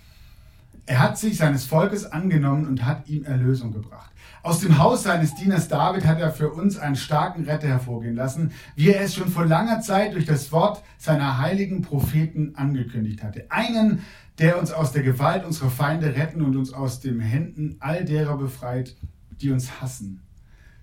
Er 0.89 0.97
hat 0.97 1.19
sich 1.19 1.37
seines 1.37 1.65
Volkes 1.65 2.07
angenommen 2.07 2.65
und 2.65 2.83
hat 2.83 3.07
ihm 3.07 3.23
Erlösung 3.23 3.71
gebracht. 3.71 4.09
Aus 4.41 4.61
dem 4.61 4.79
Haus 4.79 5.03
seines 5.03 5.35
Dieners 5.35 5.67
David 5.67 6.03
hat 6.07 6.19
er 6.19 6.31
für 6.31 6.49
uns 6.49 6.79
einen 6.79 6.95
starken 6.95 7.43
Retter 7.43 7.67
hervorgehen 7.67 8.15
lassen, 8.15 8.53
wie 8.75 8.89
er 8.89 9.01
es 9.01 9.13
schon 9.13 9.29
vor 9.29 9.45
langer 9.45 9.81
Zeit 9.81 10.15
durch 10.15 10.25
das 10.25 10.51
Wort 10.51 10.81
seiner 10.97 11.37
heiligen 11.37 11.83
Propheten 11.83 12.55
angekündigt 12.55 13.21
hatte. 13.21 13.45
Einen, 13.51 14.01
der 14.39 14.59
uns 14.59 14.71
aus 14.71 14.91
der 14.91 15.03
Gewalt 15.03 15.45
unserer 15.45 15.69
Feinde 15.69 16.15
retten 16.15 16.41
und 16.41 16.55
uns 16.55 16.73
aus 16.73 16.99
den 16.99 17.19
Händen 17.19 17.75
all 17.81 18.03
derer 18.03 18.39
befreit, 18.39 18.95
die 19.41 19.51
uns 19.51 19.79
hassen. 19.81 20.23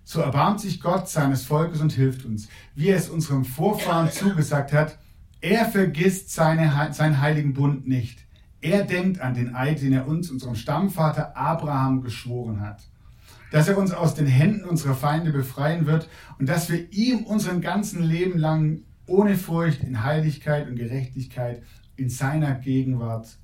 So 0.05 0.21
erbarmt 0.21 0.61
sich 0.61 0.81
Gott 0.81 1.09
seines 1.09 1.43
Volkes 1.43 1.81
und 1.81 1.91
hilft 1.91 2.25
uns, 2.25 2.47
wie 2.77 2.91
er 2.91 2.97
es 2.97 3.09
unserem 3.09 3.45
Vorfahren 3.45 4.13
zugesagt 4.13 4.73
hat, 4.73 4.99
er 5.41 5.65
vergisst 5.65 6.33
seine, 6.33 6.93
seinen 6.93 7.21
heiligen 7.21 7.55
Bund 7.55 7.89
nicht. 7.89 8.26
Er 8.61 8.85
denkt 8.85 9.21
an 9.21 9.35
den 9.35 9.55
Eid, 9.55 9.83
den 9.83 9.93
er 9.93 10.09
uns, 10.09 10.31
unserem 10.31 10.55
Stammvater 10.55 11.37
Abraham, 11.37 12.03
geschworen 12.03 12.61
hat. 12.61 12.83
Dass 13.51 13.69
er 13.69 13.79
uns 13.79 13.93
aus 13.93 14.15
den 14.15 14.27
Händen 14.27 14.65
unserer 14.65 14.95
Feinde 14.95 15.33
befreien 15.33 15.87
wird 15.87 16.09
und 16.39 16.49
dass 16.49 16.69
wir 16.69 16.93
ihm 16.93 17.25
unseren 17.25 17.61
ganzen 17.61 18.03
Leben 18.03 18.39
lang 18.39 18.83
ohne 19.07 19.37
Furcht 19.37 19.83
in 19.83 20.03
Heiligkeit 20.03 20.69
und 20.69 20.77
Gerechtigkeit 20.77 21.63
in 21.97 22.11
seiner 22.11 22.55
Gegenwart 22.55 23.39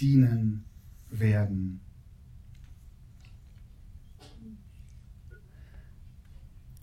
dienen 0.00 0.64
werden. 1.10 1.80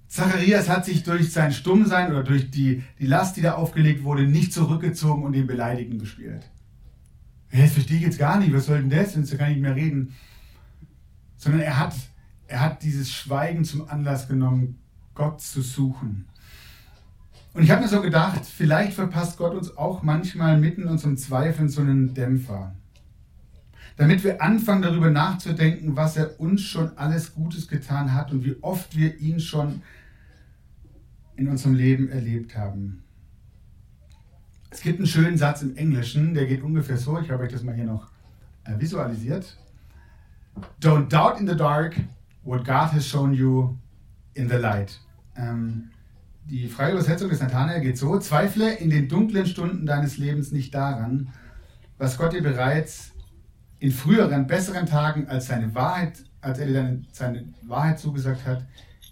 Zacharias 0.08 0.70
hat 0.70 0.86
sich 0.86 1.02
durch 1.02 1.32
sein 1.32 1.52
Stummsein 1.52 2.12
oder 2.12 2.24
durch 2.24 2.52
die, 2.52 2.84
die 3.00 3.08
Last, 3.08 3.36
die 3.36 3.42
da 3.42 3.54
aufgelegt 3.54 4.04
wurde, 4.04 4.28
nicht 4.28 4.54
zurückgezogen 4.54 5.24
und 5.24 5.34
den 5.34 5.48
Beleidigten 5.48 5.98
gespielt. 5.98 6.52
Das 7.54 7.74
verstehe 7.74 7.98
ich 7.98 8.04
jetzt 8.04 8.18
gar 8.18 8.40
nicht, 8.40 8.52
was 8.52 8.66
soll 8.66 8.82
denn 8.82 8.90
das? 8.90 9.16
Jetzt 9.16 9.38
kann 9.38 9.52
ich 9.52 9.58
nicht 9.58 9.64
mehr 9.64 9.76
reden. 9.76 10.16
Sondern 11.38 11.62
er 11.62 11.78
hat, 11.78 11.94
er 12.48 12.62
hat 12.62 12.82
dieses 12.82 13.12
Schweigen 13.12 13.64
zum 13.64 13.88
Anlass 13.88 14.28
genommen, 14.28 14.80
Gott 15.14 15.40
zu 15.40 15.62
suchen. 15.62 16.26
Und 17.54 17.62
ich 17.62 17.70
habe 17.70 17.84
mir 17.84 17.88
so 17.88 18.02
gedacht, 18.02 18.44
vielleicht 18.44 18.94
verpasst 18.94 19.38
Gott 19.38 19.54
uns 19.54 19.78
auch 19.78 20.02
manchmal 20.02 20.60
mitten 20.60 20.84
in 20.84 20.88
unserem 20.88 21.16
Zweifeln 21.16 21.70
so 21.70 21.82
einen 21.82 22.16
Dämpfer. 22.16 22.74
Damit 23.98 24.24
wir 24.24 24.42
anfangen 24.42 24.82
darüber 24.82 25.12
nachzudenken, 25.12 25.96
was 25.96 26.18
er 26.18 26.40
uns 26.40 26.62
schon 26.62 26.98
alles 26.98 27.36
Gutes 27.36 27.68
getan 27.68 28.16
hat 28.16 28.32
und 28.32 28.44
wie 28.44 28.56
oft 28.62 28.98
wir 28.98 29.20
ihn 29.20 29.40
schon 29.40 29.84
in 31.36 31.48
unserem 31.48 31.76
Leben 31.76 32.10
erlebt 32.10 32.58
haben. 32.58 33.03
Es 34.74 34.82
gibt 34.82 34.98
einen 34.98 35.08
schönen 35.08 35.38
Satz 35.38 35.62
im 35.62 35.78
Englischen, 35.78 36.34
der 36.34 36.48
geht 36.48 36.64
ungefähr 36.64 36.98
so, 36.98 37.20
ich 37.20 37.30
habe 37.30 37.44
euch 37.44 37.52
das 37.52 37.62
mal 37.62 37.76
hier 37.76 37.84
noch 37.84 38.10
äh, 38.64 38.72
visualisiert. 38.80 39.56
Don't 40.82 41.10
doubt 41.10 41.40
in 41.40 41.48
the 41.48 41.56
dark 41.56 41.96
what 42.44 42.66
God 42.66 42.92
has 42.92 43.08
shown 43.08 43.34
you 43.34 43.78
in 44.34 44.50
the 44.50 44.56
light. 44.56 45.00
Ähm, 45.38 45.92
die 46.46 46.68
freie 46.68 46.94
Übersetzung 46.94 47.30
des 47.30 47.40
Nathanael 47.40 47.82
geht 47.82 48.00
so: 48.00 48.18
Zweifle 48.18 48.74
in 48.74 48.90
den 48.90 49.08
dunklen 49.08 49.46
Stunden 49.46 49.86
deines 49.86 50.18
Lebens 50.18 50.52
nicht 50.52 50.74
daran, 50.74 51.30
was 52.00 52.18
Gott 52.18 52.34
dir 52.34 52.42
bereits 52.42 53.12
in 53.78 53.92
früheren, 53.92 54.48
besseren 54.48 54.88
Tagen 54.88 55.28
als 55.28 55.46
seine 55.46 55.76
Wahrheit, 55.76 56.24
als 56.42 56.58
er 56.58 56.66
dir 56.66 57.00
seine 57.12 57.46
Wahrheit 57.62 58.00
zugesagt 58.00 58.48
hat, 58.48 58.66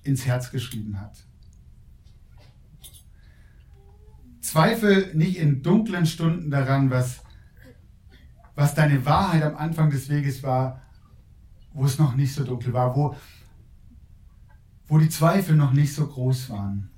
ins 0.04 0.26
Herz 0.26 0.50
geschrieben 0.50 1.00
hat. 1.00 1.24
Zweifel 4.42 5.16
nicht 5.16 5.38
in 5.38 5.62
dunklen 5.62 6.06
Stunden 6.06 6.50
daran, 6.50 6.90
was, 6.90 7.22
was 8.56 8.76
deine 8.76 9.06
Wahrheit 9.06 9.44
am 9.44 9.56
Anfang 9.56 9.90
des 9.90 10.10
Weges 10.10 10.44
war, 10.44 10.82
wo 11.74 11.86
es 11.86 12.00
noch 12.00 12.16
nicht 12.16 12.34
so 12.34 12.44
dunkel 12.44 12.74
war, 12.74 12.96
wo, 12.96 13.16
wo 14.88 14.98
die 14.98 15.10
Zweifel 15.10 15.56
noch 15.56 15.72
nicht 15.72 15.94
so 15.94 16.06
groß 16.06 16.50
waren. 16.50 16.90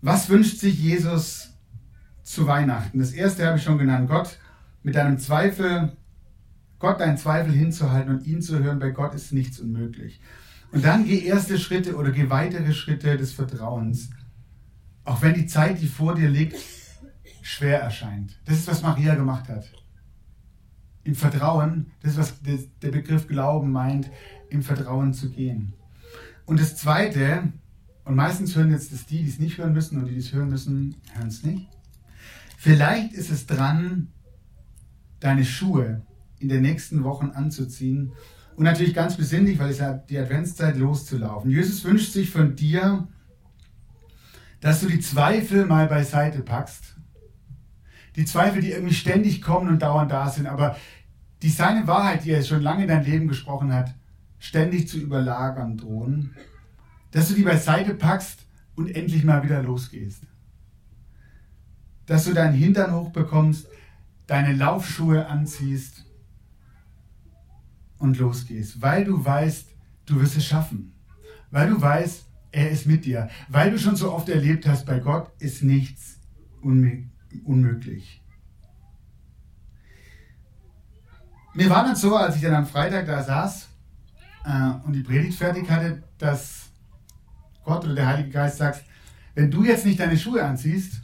Was 0.00 0.30
wünscht 0.30 0.58
sich 0.58 0.80
Jesus 0.80 1.50
zu 2.22 2.46
Weihnachten? 2.46 2.98
Das 2.98 3.12
erste 3.12 3.46
habe 3.46 3.58
ich 3.58 3.64
schon 3.64 3.76
genannt. 3.76 4.08
Gott 4.08 4.38
mit 4.82 4.94
deinem 4.94 5.18
Zweifel, 5.18 5.92
Gott 6.78 7.00
deinen 7.00 7.18
Zweifel 7.18 7.52
hinzuhalten 7.52 8.14
und 8.14 8.26
ihn 8.26 8.40
zu 8.40 8.60
hören, 8.60 8.78
bei 8.78 8.90
Gott 8.90 9.14
ist 9.14 9.32
nichts 9.32 9.60
unmöglich. 9.60 10.20
Und 10.72 10.84
dann 10.84 11.04
geh 11.04 11.18
erste 11.18 11.58
Schritte 11.58 11.96
oder 11.96 12.12
geh 12.12 12.30
weitere 12.30 12.72
Schritte 12.72 13.18
des 13.18 13.32
Vertrauens. 13.32 14.10
Auch 15.04 15.22
wenn 15.22 15.34
die 15.34 15.46
Zeit, 15.46 15.80
die 15.80 15.86
vor 15.86 16.14
dir 16.14 16.28
liegt, 16.28 16.56
schwer 17.42 17.80
erscheint. 17.80 18.38
Das 18.44 18.58
ist, 18.58 18.68
was 18.68 18.82
Maria 18.82 19.14
gemacht 19.14 19.48
hat. 19.48 19.70
Im 21.04 21.14
Vertrauen, 21.14 21.90
das 22.02 22.12
ist, 22.12 22.18
was 22.18 22.34
der 22.82 22.90
Begriff 22.90 23.26
Glauben 23.26 23.72
meint, 23.72 24.10
im 24.50 24.62
Vertrauen 24.62 25.14
zu 25.14 25.30
gehen. 25.30 25.74
Und 26.44 26.60
das 26.60 26.76
Zweite, 26.76 27.52
Und 28.04 28.16
meistens 28.16 28.56
hören 28.56 28.70
jetzt 28.70 28.92
das 28.92 29.06
die, 29.06 29.22
die 29.22 29.28
es 29.28 29.38
nicht 29.38 29.58
hören 29.58 29.72
müssen 29.72 29.98
und 29.98 30.06
die, 30.06 30.14
die 30.14 30.18
es 30.18 30.32
hören 30.32 30.48
müssen, 30.48 30.96
hören 31.14 31.28
es 31.28 31.44
nicht. 31.44 31.68
Vielleicht 32.58 33.12
ist 33.12 33.30
es 33.30 33.46
dran, 33.46 34.08
deine 35.20 35.44
Schuhe 35.44 36.02
in 36.38 36.48
den 36.48 36.62
nächsten 36.62 37.04
Wochen 37.04 37.30
anzuziehen 37.30 38.12
und 38.56 38.64
natürlich 38.64 38.94
ganz 38.94 39.16
besinnlich, 39.16 39.58
weil 39.58 39.70
es 39.70 39.78
ja 39.78 39.94
die 39.94 40.18
Adventszeit 40.18 40.76
loszulaufen. 40.76 41.50
Jesus 41.50 41.84
wünscht 41.84 42.12
sich 42.12 42.30
von 42.30 42.56
dir, 42.56 43.06
dass 44.60 44.80
du 44.80 44.86
die 44.86 45.00
Zweifel 45.00 45.66
mal 45.66 45.86
beiseite 45.86 46.42
packst. 46.42 46.96
Die 48.16 48.24
Zweifel, 48.24 48.60
die 48.60 48.72
irgendwie 48.72 48.94
ständig 48.94 49.40
kommen 49.40 49.68
und 49.68 49.82
dauernd 49.82 50.10
da 50.10 50.28
sind, 50.28 50.46
aber 50.46 50.76
die 51.42 51.48
seine 51.48 51.86
Wahrheit, 51.86 52.24
die 52.24 52.32
er 52.32 52.42
schon 52.42 52.60
lange 52.60 52.82
in 52.82 52.88
dein 52.88 53.04
Leben 53.04 53.28
gesprochen 53.28 53.72
hat, 53.72 53.94
ständig 54.38 54.88
zu 54.88 54.98
überlagern 54.98 55.76
drohen, 55.76 56.34
dass 57.12 57.28
du 57.28 57.34
die 57.34 57.42
beiseite 57.42 57.94
packst 57.94 58.46
und 58.74 58.94
endlich 58.94 59.24
mal 59.24 59.42
wieder 59.42 59.62
losgehst. 59.62 60.22
Dass 62.06 62.24
du 62.24 62.34
deinen 62.34 62.54
Hintern 62.54 62.94
hochbekommst, 62.94 63.68
deine 64.26 64.54
Laufschuhe 64.54 65.26
anziehst 65.26 66.04
und 67.98 68.18
losgehst, 68.18 68.82
weil 68.82 69.04
du 69.04 69.24
weißt, 69.24 69.68
du 70.06 70.20
wirst 70.20 70.36
es 70.36 70.46
schaffen. 70.46 70.94
Weil 71.50 71.70
du 71.70 71.80
weißt, 71.80 72.29
er 72.52 72.70
ist 72.70 72.86
mit 72.86 73.04
dir. 73.04 73.28
Weil 73.48 73.70
du 73.70 73.78
schon 73.78 73.96
so 73.96 74.12
oft 74.12 74.28
erlebt 74.28 74.66
hast, 74.66 74.86
bei 74.86 74.98
Gott 74.98 75.30
ist 75.38 75.62
nichts 75.62 76.18
unmöglich. 76.62 78.22
Mir 81.54 81.68
war 81.68 81.84
dann 81.84 81.96
so, 81.96 82.16
als 82.16 82.36
ich 82.36 82.42
dann 82.42 82.54
am 82.54 82.66
Freitag 82.66 83.06
da 83.06 83.22
saß 83.22 83.68
äh, 84.44 84.86
und 84.86 84.92
die 84.92 85.02
Predigt 85.02 85.36
fertig 85.36 85.68
hatte, 85.68 86.02
dass 86.18 86.70
Gott 87.64 87.84
oder 87.84 87.94
der 87.94 88.06
Heilige 88.06 88.30
Geist 88.30 88.58
sagt, 88.58 88.84
wenn 89.34 89.50
du 89.50 89.64
jetzt 89.64 89.84
nicht 89.84 89.98
deine 89.98 90.16
Schuhe 90.16 90.44
anziehst 90.44 91.02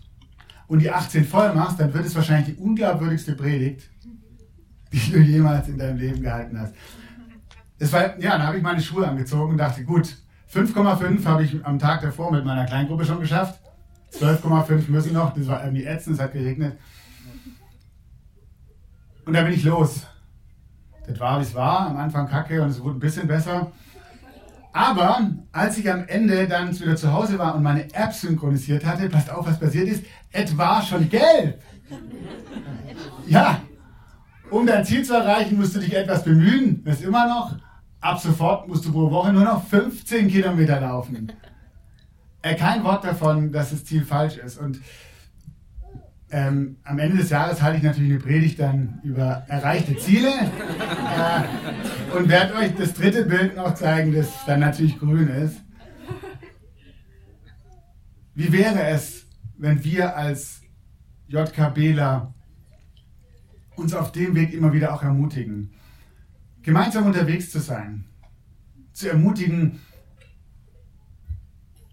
und 0.68 0.80
die 0.80 0.90
18 0.90 1.24
voll 1.24 1.52
machst, 1.54 1.80
dann 1.80 1.92
wird 1.92 2.06
es 2.06 2.14
wahrscheinlich 2.14 2.54
die 2.54 2.62
unglaubwürdigste 2.62 3.34
Predigt, 3.34 3.88
die 4.92 5.12
du 5.12 5.18
jemals 5.20 5.68
in 5.68 5.78
deinem 5.78 5.98
Leben 5.98 6.22
gehalten 6.22 6.58
hast. 6.58 6.74
Es 7.78 7.92
war, 7.92 8.18
ja, 8.18 8.32
dann 8.32 8.46
habe 8.46 8.56
ich 8.56 8.62
meine 8.62 8.80
Schuhe 8.80 9.06
angezogen 9.06 9.52
und 9.52 9.58
dachte, 9.58 9.84
gut, 9.84 10.16
5,5 10.52 11.24
habe 11.24 11.44
ich 11.44 11.64
am 11.64 11.78
Tag 11.78 12.02
davor 12.02 12.30
mit 12.32 12.44
meiner 12.44 12.66
Kleingruppe 12.66 13.04
schon 13.04 13.20
geschafft. 13.20 13.60
12,5 14.12 14.90
müssen 14.90 15.12
noch, 15.12 15.34
das 15.34 15.46
war 15.48 15.64
irgendwie 15.64 15.84
ätzend, 15.84 16.16
es 16.16 16.22
hat 16.22 16.32
geregnet. 16.32 16.78
Und 19.24 19.32
dann 19.32 19.44
bin 19.44 19.54
ich 19.54 19.64
los. 19.64 20.06
Das 21.06 21.18
war, 21.20 21.38
wie 21.38 21.42
es 21.42 21.54
war, 21.54 21.88
am 21.88 21.96
Anfang 21.96 22.28
kacke 22.28 22.62
und 22.62 22.70
es 22.70 22.82
wurde 22.82 22.96
ein 22.96 23.00
bisschen 23.00 23.26
besser. 23.26 23.72
Aber 24.72 25.30
als 25.52 25.78
ich 25.78 25.90
am 25.90 26.06
Ende 26.06 26.46
dann 26.46 26.78
wieder 26.78 26.96
zu 26.96 27.12
Hause 27.12 27.38
war 27.38 27.54
und 27.54 27.62
meine 27.62 27.84
App 27.94 28.12
synchronisiert 28.12 28.84
hatte, 28.84 29.08
passt 29.08 29.30
auf, 29.30 29.46
was 29.46 29.58
passiert 29.58 29.88
ist, 29.88 30.04
es 30.32 30.56
war 30.56 30.82
schon 30.82 31.08
gelb. 31.08 31.60
Ja, 33.26 33.60
um 34.50 34.66
dein 34.66 34.84
Ziel 34.84 35.04
zu 35.04 35.14
erreichen, 35.14 35.56
musst 35.56 35.74
du 35.74 35.80
dich 35.80 35.94
etwas 35.94 36.24
bemühen. 36.24 36.84
Das 36.84 36.96
ist 36.96 37.04
immer 37.04 37.26
noch. 37.26 37.56
Ab 38.06 38.20
sofort 38.20 38.68
musst 38.68 38.84
du 38.84 38.92
pro 38.92 39.10
Woche 39.10 39.32
nur 39.32 39.42
noch 39.42 39.66
15 39.66 40.28
Kilometer 40.28 40.80
laufen. 40.80 41.32
Äh, 42.40 42.54
kein 42.54 42.84
Wort 42.84 43.02
davon, 43.02 43.50
dass 43.50 43.70
das 43.70 43.84
Ziel 43.84 44.04
falsch 44.04 44.36
ist. 44.36 44.58
Und 44.58 44.80
ähm, 46.30 46.76
am 46.84 47.00
Ende 47.00 47.16
des 47.16 47.30
Jahres 47.30 47.60
halte 47.62 47.78
ich 47.78 47.82
natürlich 47.82 48.12
eine 48.12 48.20
Predigt 48.20 48.60
dann 48.60 49.00
über 49.02 49.44
erreichte 49.48 49.96
Ziele 49.96 50.28
äh, 50.28 52.16
und 52.16 52.28
werde 52.28 52.54
euch 52.54 52.76
das 52.76 52.94
dritte 52.94 53.24
Bild 53.24 53.56
noch 53.56 53.74
zeigen, 53.74 54.14
das 54.14 54.28
dann 54.46 54.60
natürlich 54.60 55.00
grün 55.00 55.26
ist. 55.26 55.56
Wie 58.36 58.52
wäre 58.52 58.84
es, 58.84 59.26
wenn 59.58 59.82
wir 59.82 60.16
als 60.16 60.60
JKBler 61.26 62.32
uns 63.74 63.94
auf 63.94 64.12
dem 64.12 64.36
Weg 64.36 64.54
immer 64.54 64.72
wieder 64.72 64.94
auch 64.94 65.02
ermutigen, 65.02 65.72
gemeinsam 66.66 67.06
unterwegs 67.06 67.52
zu 67.52 67.60
sein, 67.60 68.04
zu 68.92 69.08
ermutigen, 69.08 69.78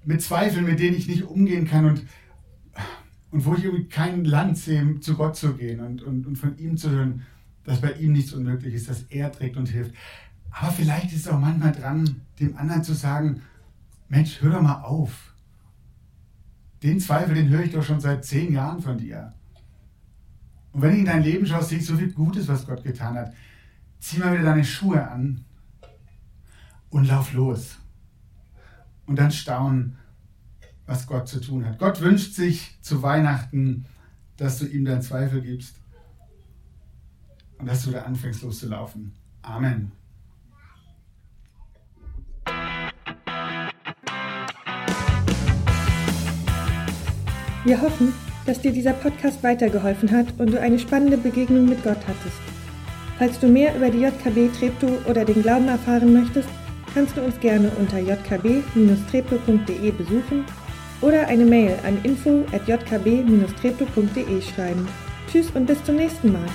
mit 0.04 0.22
Zweifeln, 0.22 0.66
mit 0.66 0.80
denen 0.80 0.98
ich 0.98 1.08
nicht 1.08 1.24
umgehen 1.24 1.68
kann 1.68 1.86
und, 1.86 2.08
und 3.30 3.46
wo 3.46 3.54
ich 3.54 3.64
irgendwie 3.66 3.88
kein 3.88 4.26
Land 4.26 4.58
sehe, 4.58 5.00
zu 5.00 5.16
Gott 5.16 5.36
zu 5.36 5.54
gehen 5.54 5.80
und, 5.80 6.02
und, 6.02 6.26
und 6.26 6.38
von 6.38 6.58
ihm 6.58 6.76
zu 6.76 6.90
hören, 6.90 7.22
dass 7.64 7.82
bei 7.82 7.92
ihm 7.94 8.14
nichts 8.14 8.34
unmöglich 8.34 8.74
ist, 8.74 8.90
dass 8.90 9.04
er 9.04 9.32
trägt 9.32 9.58
und 9.58 9.70
hilft. 9.70 9.94
Aber 10.50 10.72
vielleicht 10.72 11.14
ist 11.14 11.28
es 11.28 11.28
auch 11.28 11.40
manchmal 11.40 11.72
dran, 11.72 12.22
dem 12.40 12.58
anderen 12.58 12.84
zu 12.84 12.94
sagen, 12.94 13.44
Mensch, 14.10 14.42
hör 14.42 14.54
doch 14.54 14.62
mal 14.62 14.82
auf. 14.82 15.36
Den 16.82 17.00
Zweifel, 17.00 17.36
den 17.36 17.50
höre 17.50 17.64
ich 17.64 17.72
doch 17.72 17.84
schon 17.84 18.02
seit 18.02 18.26
zehn 18.26 18.52
Jahren 18.52 18.82
von 18.82 18.98
dir. 18.98 19.34
Und 20.72 20.82
wenn 20.82 20.94
du 20.94 20.98
in 20.98 21.06
dein 21.06 21.24
Leben 21.24 21.46
schaust, 21.46 21.70
siehst 21.70 21.90
du 21.90 21.94
so 21.94 22.00
viel 22.00 22.12
Gutes, 22.12 22.48
was 22.48 22.66
Gott 22.66 22.84
getan 22.84 23.16
hat. 23.16 23.34
Zieh 24.04 24.20
mal 24.20 24.34
wieder 24.34 24.44
deine 24.44 24.66
Schuhe 24.66 25.08
an 25.10 25.46
und 26.90 27.06
lauf 27.06 27.32
los. 27.32 27.78
Und 29.06 29.18
dann 29.18 29.32
staunen, 29.32 29.98
was 30.86 31.08
Gott 31.08 31.30
zu 31.30 31.40
tun 31.40 31.66
hat. 31.66 31.80
Gott 31.80 32.02
wünscht 32.02 32.34
sich 32.34 32.78
zu 32.82 33.02
Weihnachten, 33.02 33.86
dass 34.36 34.60
du 34.60 34.66
ihm 34.66 34.84
deinen 34.84 35.02
Zweifel 35.02 35.42
gibst 35.42 35.78
und 37.60 37.66
dass 37.66 37.86
du 37.86 37.92
da 37.92 38.02
anfängst 38.02 38.42
loszulaufen. 38.42 39.14
Amen. 39.42 39.94
Wir 47.64 47.82
hoffen, 47.82 48.12
dass 48.46 48.60
dir 48.60 48.74
dieser 48.74 48.92
Podcast 48.92 49.42
weitergeholfen 49.44 50.12
hat 50.12 50.38
und 50.42 50.52
du 50.52 50.60
eine 50.60 50.78
spannende 50.78 51.18
Begegnung 51.18 51.70
mit 51.70 51.82
Gott 51.84 52.06
hattest. 52.06 52.63
Falls 53.18 53.40
du 53.40 53.48
mehr 53.48 53.76
über 53.76 53.90
die 53.90 54.02
JKB 54.02 54.52
Treptow 54.58 54.92
oder 55.08 55.24
den 55.24 55.42
Glauben 55.42 55.68
erfahren 55.68 56.14
möchtest, 56.14 56.50
kannst 56.94 57.16
du 57.18 57.22
uns 57.22 57.40
gerne 57.40 57.72
unter 57.80 58.00
jkb-treptow.de 58.00 59.92
besuchen 59.92 60.46
oder 61.02 61.28
eine 61.28 61.46
Mail 61.46 61.76
an 61.86 62.00
info 62.04 62.46
at 62.52 62.68
jkb-treptow.de 62.68 64.42
schreiben. 64.42 64.88
Tschüss 65.32 65.52
und 65.54 65.66
bis 65.66 65.84
zum 65.84 65.96
nächsten 65.96 66.32
Mal. 66.32 66.46